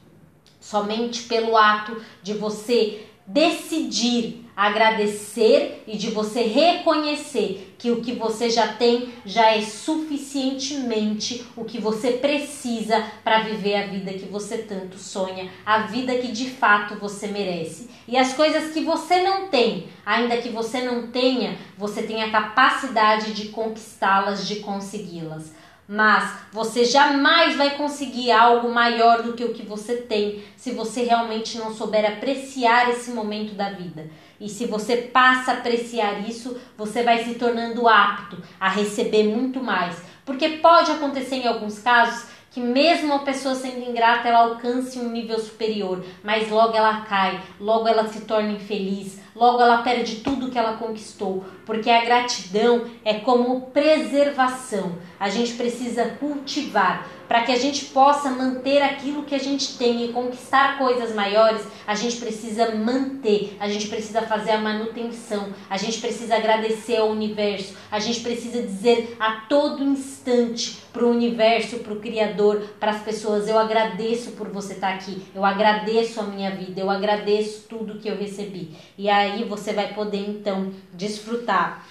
Somente 0.59 1.23
pelo 1.23 1.57
ato 1.57 2.03
de 2.21 2.35
você 2.35 3.07
decidir 3.25 4.45
agradecer 4.57 5.85
e 5.87 5.99
de 5.99 6.11
você 6.11 6.41
reconhecer 6.43 7.75
que 7.79 7.91
o 7.91 8.01
que 8.01 8.13
você 8.13 8.49
já 8.49 8.69
tem 8.69 9.11
já 9.27 9.55
é 9.55 9.61
suficientemente 9.61 11.47
o 11.55 11.65
que 11.65 11.79
você 11.79 12.13
precisa 12.13 13.05
para 13.23 13.43
viver 13.43 13.77
a 13.77 13.87
vida 13.87 14.15
que 14.15 14.25
você 14.25 14.59
tanto 14.59 14.99
sonha, 14.99 15.51
a 15.65 15.81
vida 15.81 16.17
que 16.17 16.33
de 16.33 16.49
fato 16.49 16.99
você 16.99 17.27
merece. 17.27 17.91
E 18.09 18.17
as 18.17 18.33
coisas 18.33 18.73
que 18.73 18.81
você 18.81 19.23
não 19.23 19.49
tem, 19.49 19.89
ainda 20.07 20.39
que 20.39 20.49
você 20.49 20.81
não 20.81 21.09
tenha, 21.09 21.59
você 21.77 22.03
tem 22.03 22.23
a 22.23 22.31
capacidade 22.31 23.35
de 23.35 23.49
conquistá-las, 23.49 24.49
de 24.49 24.57
consegui-las 24.57 25.53
mas 25.89 26.41
você 26.53 26.85
jamais 26.85 27.57
vai 27.57 27.77
conseguir 27.77 28.33
algo 28.33 28.73
maior 28.73 29.23
do 29.23 29.35
que 29.35 29.45
o 29.45 29.55
que 29.55 29.63
você 29.63 29.97
tem 29.97 30.43
se 30.57 30.73
você 30.73 31.05
realmente 31.05 31.59
não 31.59 31.73
souber 31.73 32.05
apreciar 32.05 32.91
esse 32.91 33.13
momento 33.13 33.55
da 33.55 33.71
vida. 33.71 34.11
E 34.41 34.49
se 34.49 34.67
você 34.67 34.97
passa 34.97 35.53
a 35.53 35.55
apreciar 35.55 36.29
isso, 36.29 36.59
você 36.77 37.03
vai 37.03 37.25
se 37.25 37.35
tornando 37.35 37.89
apto 37.89 38.43
a 38.61 38.69
receber 38.69 39.25
muito 39.25 39.63
mais. 39.63 40.03
Porque 40.25 40.49
pode 40.59 40.91
acontecer 40.91 41.37
em 41.37 41.47
alguns 41.47 41.79
casos 41.79 42.29
que 42.57 42.61
mesmo 42.61 43.13
a 43.13 43.19
pessoa 43.19 43.55
sendo 43.55 43.87
ingrata, 43.87 44.29
ela 44.29 44.39
alcance 44.39 44.99
um 44.99 45.11
nível 45.11 45.39
superior, 45.39 46.03
mas 46.25 46.49
logo 46.49 46.75
ela 46.75 47.03
cai, 47.03 47.39
logo 47.61 47.87
ela 47.87 48.09
se 48.09 48.23
torna 48.23 48.53
infeliz, 48.53 49.21
logo 49.35 49.61
ela 49.61 49.83
perde 49.83 50.17
tudo 50.17 50.51
que 50.51 50.59
ela 50.59 50.79
conquistou, 50.79 51.45
porque 51.67 51.91
a 51.91 52.03
gratidão 52.03 52.87
é 53.05 53.13
como 53.13 53.61
preservação. 53.73 54.95
A 55.21 55.29
gente 55.29 55.53
precisa 55.53 56.07
cultivar 56.19 57.07
para 57.29 57.43
que 57.43 57.53
a 57.53 57.59
gente 57.59 57.87
possa 57.87 58.31
manter 58.31 58.83
aquilo 58.83 59.25
que 59.25 59.35
a 59.35 59.39
gente 59.39 59.77
tem 59.77 60.05
e 60.05 60.13
conquistar 60.13 60.79
coisas 60.79 61.15
maiores, 61.15 61.63
a 61.87 61.95
gente 61.95 62.17
precisa 62.17 62.75
manter, 62.75 63.57
a 63.61 63.69
gente 63.69 63.89
precisa 63.89 64.23
fazer 64.23 64.53
a 64.53 64.59
manutenção, 64.59 65.53
a 65.69 65.77
gente 65.77 66.01
precisa 66.01 66.37
agradecer 66.37 66.97
ao 66.97 67.11
universo, 67.11 67.75
a 67.91 67.99
gente 67.99 68.21
precisa 68.21 68.63
dizer 68.63 69.17
a 69.19 69.43
todo 69.49 69.83
instante 69.83 70.79
para 70.93 71.05
o 71.05 71.11
universo, 71.11 71.79
para 71.81 71.93
o 71.93 72.01
Criador, 72.01 72.61
para 72.81 72.93
as 72.93 73.03
pessoas: 73.03 73.49
eu 73.49 73.59
agradeço 73.59 74.33
por 74.33 74.49
você 74.49 74.75
estar 74.75 74.89
tá 74.89 74.95
aqui, 74.95 75.23
eu 75.35 75.45
agradeço 75.45 76.21
a 76.21 76.25
minha 76.25 76.51
vida, 76.51 76.81
eu 76.81 76.91
agradeço 76.91 77.67
tudo 77.69 77.99
que 77.99 78.09
eu 78.09 78.17
recebi. 78.17 78.71
E 78.97 79.09
aí 79.11 79.45
você 79.45 79.73
vai 79.73 79.93
poder 79.93 80.29
então 80.29 80.73
desfrutar 80.93 81.87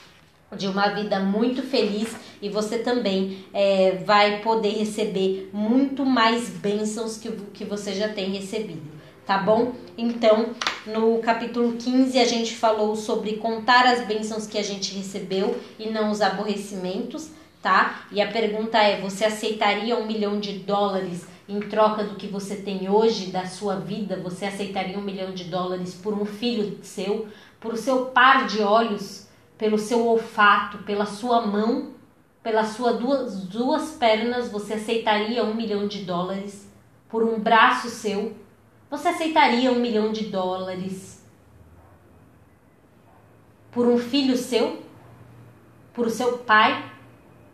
de 0.58 0.68
uma 0.68 0.90
vida 0.90 1.20
muito 1.20 1.62
feliz 1.62 2.16
e 2.42 2.50
você 2.50 2.80
também 2.80 3.46
é, 3.54 3.98
vai 4.06 4.42
poder 4.42 4.78
receber 4.78 5.50
muito 5.54 6.06
mais 6.06 6.50
bênçãos 6.50 7.18
que, 7.18 7.32
que 7.54 7.66
você 7.66 7.94
já 7.94 8.10
tem 8.10 8.32
recebido, 8.32 8.84
tá 9.26 9.38
bom? 9.38 9.74
Então, 9.98 10.54
no 10.86 11.20
capítulo 11.20 11.74
15, 11.74 12.20
a 12.20 12.26
gente 12.26 12.56
falou 12.56 12.96
sobre 12.96 13.38
contar 13.38 13.86
as 13.86 14.06
bênçãos 14.06 14.46
que 14.46 14.58
a 14.58 14.64
gente 14.64 14.94
recebeu 14.96 15.60
e 15.80 15.90
não 15.90 16.12
os 16.12 16.22
aborrecimentos, 16.22 17.32
tá? 17.62 18.06
E 18.12 18.22
a 18.22 18.32
pergunta 18.32 18.78
é: 18.78 19.02
você 19.02 19.26
aceitaria 19.26 19.98
um 19.98 20.06
milhão 20.06 20.40
de 20.40 20.60
dólares? 20.60 21.26
Em 21.48 21.60
troca 21.60 22.04
do 22.04 22.16
que 22.16 22.26
você 22.26 22.56
tem 22.56 22.90
hoje 22.90 23.28
da 23.28 23.46
sua 23.46 23.76
vida, 23.76 24.16
você 24.18 24.46
aceitaria 24.46 24.98
um 24.98 25.02
milhão 25.02 25.32
de 25.32 25.44
dólares 25.44 25.94
por 25.94 26.12
um 26.14 26.26
filho 26.26 26.80
seu, 26.82 27.28
por 27.60 27.78
seu 27.78 28.06
par 28.08 28.48
de 28.48 28.62
olhos, 28.62 29.25
pelo 29.58 29.78
seu 29.78 30.06
olfato, 30.08 30.80
pela 30.80 31.06
sua 31.06 31.46
mão, 31.46 31.94
pelas 32.44 32.70
suas 32.70 33.00
duas, 33.00 33.46
duas 33.46 33.92
pernas, 33.92 34.52
você 34.52 34.76
aceitaria 34.76 35.44
um 35.44 35.54
milhão 35.54 35.88
de 35.88 36.04
dólares? 36.04 36.72
Por 37.10 37.24
um 37.24 37.40
braço 37.40 37.90
seu, 37.90 38.36
você 38.90 39.10
aceitaria 39.10 39.72
um 39.72 39.80
milhão 39.80 40.12
de 40.12 40.26
dólares? 40.26 41.26
Por 43.72 43.88
um 43.88 43.98
filho 43.98 44.38
seu? 44.38 44.84
Por 45.94 46.10
seu 46.10 46.40
pai? 46.40 46.96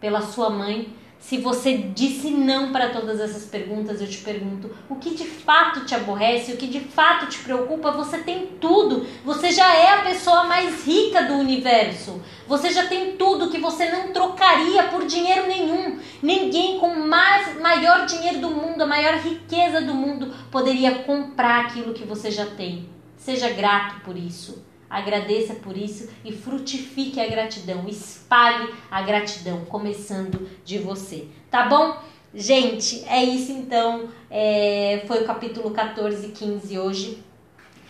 pela 0.02 0.22
sua 0.22 0.50
mãe, 0.50 0.92
se 1.22 1.38
você 1.38 1.78
disse 1.78 2.32
não 2.32 2.72
para 2.72 2.90
todas 2.90 3.20
essas 3.20 3.46
perguntas, 3.46 4.02
eu 4.02 4.08
te 4.10 4.18
pergunto: 4.18 4.72
o 4.90 4.96
que 4.96 5.12
de 5.12 5.24
fato 5.24 5.86
te 5.86 5.94
aborrece, 5.94 6.52
o 6.52 6.58
que 6.58 6.66
de 6.66 6.80
fato 6.80 7.28
te 7.28 7.38
preocupa? 7.38 7.92
Você 7.92 8.18
tem 8.18 8.48
tudo. 8.60 9.06
Você 9.24 9.52
já 9.52 9.72
é 9.74 10.00
a 10.00 10.02
pessoa 10.02 10.46
mais 10.46 10.84
rica 10.84 11.24
do 11.24 11.36
universo. 11.36 12.20
Você 12.48 12.72
já 12.72 12.88
tem 12.88 13.16
tudo 13.18 13.52
que 13.52 13.60
você 13.60 13.90
não 13.92 14.12
trocaria 14.12 14.84
por 14.86 15.06
dinheiro 15.06 15.48
nenhum. 15.48 16.00
Ninguém 16.24 16.80
com 16.80 16.96
mais, 16.96 17.58
maior 17.62 18.08
dinheiro 18.08 18.40
do 18.40 18.50
mundo, 18.50 18.82
a 18.82 18.88
maior 18.88 19.14
riqueza 19.20 19.80
do 19.80 19.94
mundo, 19.94 20.34
poderia 20.50 21.04
comprar 21.04 21.66
aquilo 21.66 21.94
que 21.94 22.04
você 22.04 22.32
já 22.32 22.48
tem. 22.48 22.90
Seja 23.16 23.52
grato 23.52 24.02
por 24.02 24.18
isso. 24.18 24.71
Agradeça 24.92 25.54
por 25.54 25.78
isso 25.78 26.10
e 26.26 26.34
frutifique 26.34 27.18
a 27.22 27.28
gratidão. 27.28 27.88
Espalhe 27.88 28.74
a 28.92 29.02
gratidão, 29.02 29.64
começando 29.64 30.50
de 30.66 30.78
você. 30.80 31.28
Tá 31.50 31.66
bom? 31.66 31.98
Gente, 32.36 33.04
é 33.08 33.24
isso 33.24 33.54
então. 33.54 34.10
É, 34.30 35.04
foi 35.08 35.24
o 35.24 35.26
capítulo 35.26 35.72
14 35.72 36.28
e 36.28 36.32
15 36.32 36.78
hoje 36.78 37.24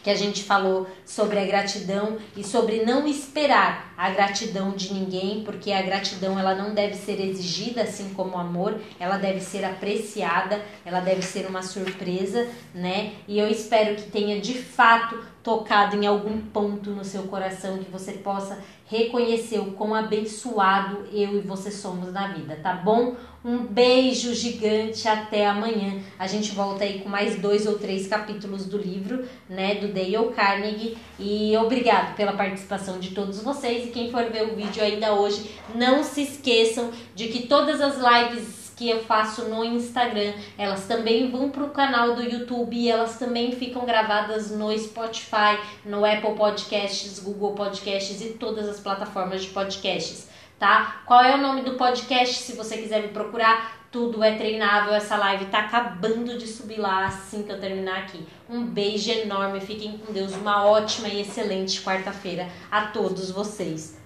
que 0.03 0.09
a 0.09 0.15
gente 0.15 0.43
falou 0.43 0.87
sobre 1.05 1.37
a 1.39 1.45
gratidão 1.45 2.17
e 2.35 2.43
sobre 2.43 2.83
não 2.83 3.07
esperar 3.07 3.93
a 3.97 4.09
gratidão 4.09 4.71
de 4.71 4.93
ninguém, 4.93 5.43
porque 5.43 5.71
a 5.71 5.81
gratidão 5.81 6.39
ela 6.39 6.55
não 6.55 6.73
deve 6.73 6.95
ser 6.95 7.19
exigida 7.19 7.83
assim 7.83 8.13
como 8.13 8.35
o 8.35 8.39
amor, 8.39 8.79
ela 8.99 9.17
deve 9.17 9.39
ser 9.39 9.63
apreciada, 9.63 10.59
ela 10.83 10.99
deve 10.99 11.21
ser 11.21 11.45
uma 11.45 11.61
surpresa, 11.61 12.47
né? 12.73 13.13
E 13.27 13.37
eu 13.37 13.47
espero 13.47 13.95
que 13.95 14.09
tenha 14.09 14.41
de 14.41 14.55
fato 14.55 15.23
tocado 15.43 15.95
em 15.95 16.05
algum 16.05 16.39
ponto 16.39 16.91
no 16.91 17.03
seu 17.03 17.23
coração 17.23 17.79
que 17.79 17.89
você 17.89 18.13
possa 18.13 18.59
reconhecer 18.85 19.59
o 19.59 19.71
quão 19.71 19.95
abençoado 19.95 21.05
eu 21.11 21.37
e 21.37 21.39
você 21.39 21.71
somos 21.71 22.11
na 22.11 22.27
vida, 22.27 22.59
tá 22.61 22.73
bom? 22.73 23.15
Um 23.43 23.59
beijo 23.59 24.35
gigante, 24.35 25.07
até 25.07 25.47
amanhã. 25.47 25.99
A 26.19 26.27
gente 26.27 26.51
volta 26.51 26.83
aí 26.83 26.99
com 26.99 27.09
mais 27.09 27.39
dois 27.39 27.65
ou 27.65 27.79
três 27.79 28.05
capítulos 28.05 28.65
do 28.65 28.77
livro, 28.77 29.25
né, 29.49 29.75
do 29.75 29.87
Dale 29.87 30.31
Carnegie. 30.35 30.97
E 31.17 31.55
obrigado 31.57 32.15
pela 32.15 32.33
participação 32.33 32.99
de 32.99 33.11
todos 33.11 33.41
vocês. 33.41 33.87
E 33.87 33.91
quem 33.91 34.11
for 34.11 34.25
ver 34.25 34.43
o 34.51 34.55
vídeo 34.55 34.83
ainda 34.83 35.13
hoje, 35.13 35.49
não 35.73 36.03
se 36.03 36.21
esqueçam 36.21 36.91
de 37.15 37.29
que 37.29 37.47
todas 37.47 37.81
as 37.81 37.95
lives 37.95 38.60
que 38.81 38.89
eu 38.89 39.03
faço 39.03 39.43
no 39.43 39.63
Instagram, 39.63 40.33
elas 40.57 40.87
também 40.87 41.29
vão 41.29 41.51
para 41.51 41.63
o 41.63 41.69
canal 41.69 42.15
do 42.15 42.23
YouTube 42.23 42.75
e 42.75 42.89
elas 42.89 43.19
também 43.19 43.51
ficam 43.51 43.85
gravadas 43.85 44.49
no 44.49 44.75
Spotify, 44.75 45.59
no 45.85 46.03
Apple 46.03 46.33
Podcasts, 46.33 47.19
Google 47.19 47.51
Podcasts 47.51 48.19
e 48.21 48.29
todas 48.29 48.67
as 48.67 48.79
plataformas 48.79 49.43
de 49.43 49.49
podcasts, 49.49 50.27
tá? 50.57 51.03
Qual 51.05 51.21
é 51.23 51.35
o 51.35 51.37
nome 51.37 51.61
do 51.61 51.75
podcast? 51.75 52.37
Se 52.37 52.53
você 52.53 52.75
quiser 52.75 53.03
me 53.03 53.09
procurar, 53.09 53.85
tudo 53.91 54.23
é 54.23 54.35
treinável. 54.35 54.95
Essa 54.95 55.15
live 55.15 55.45
tá 55.45 55.59
acabando 55.59 56.35
de 56.35 56.47
subir 56.47 56.79
lá 56.79 57.05
assim 57.05 57.43
que 57.43 57.51
eu 57.51 57.59
terminar 57.59 57.99
aqui. 57.99 58.25
Um 58.49 58.65
beijo 58.65 59.11
enorme, 59.11 59.61
fiquem 59.61 59.99
com 59.99 60.11
Deus, 60.11 60.33
uma 60.33 60.65
ótima 60.65 61.07
e 61.07 61.21
excelente 61.21 61.79
quarta-feira 61.81 62.47
a 62.71 62.87
todos 62.87 63.29
vocês. 63.29 64.00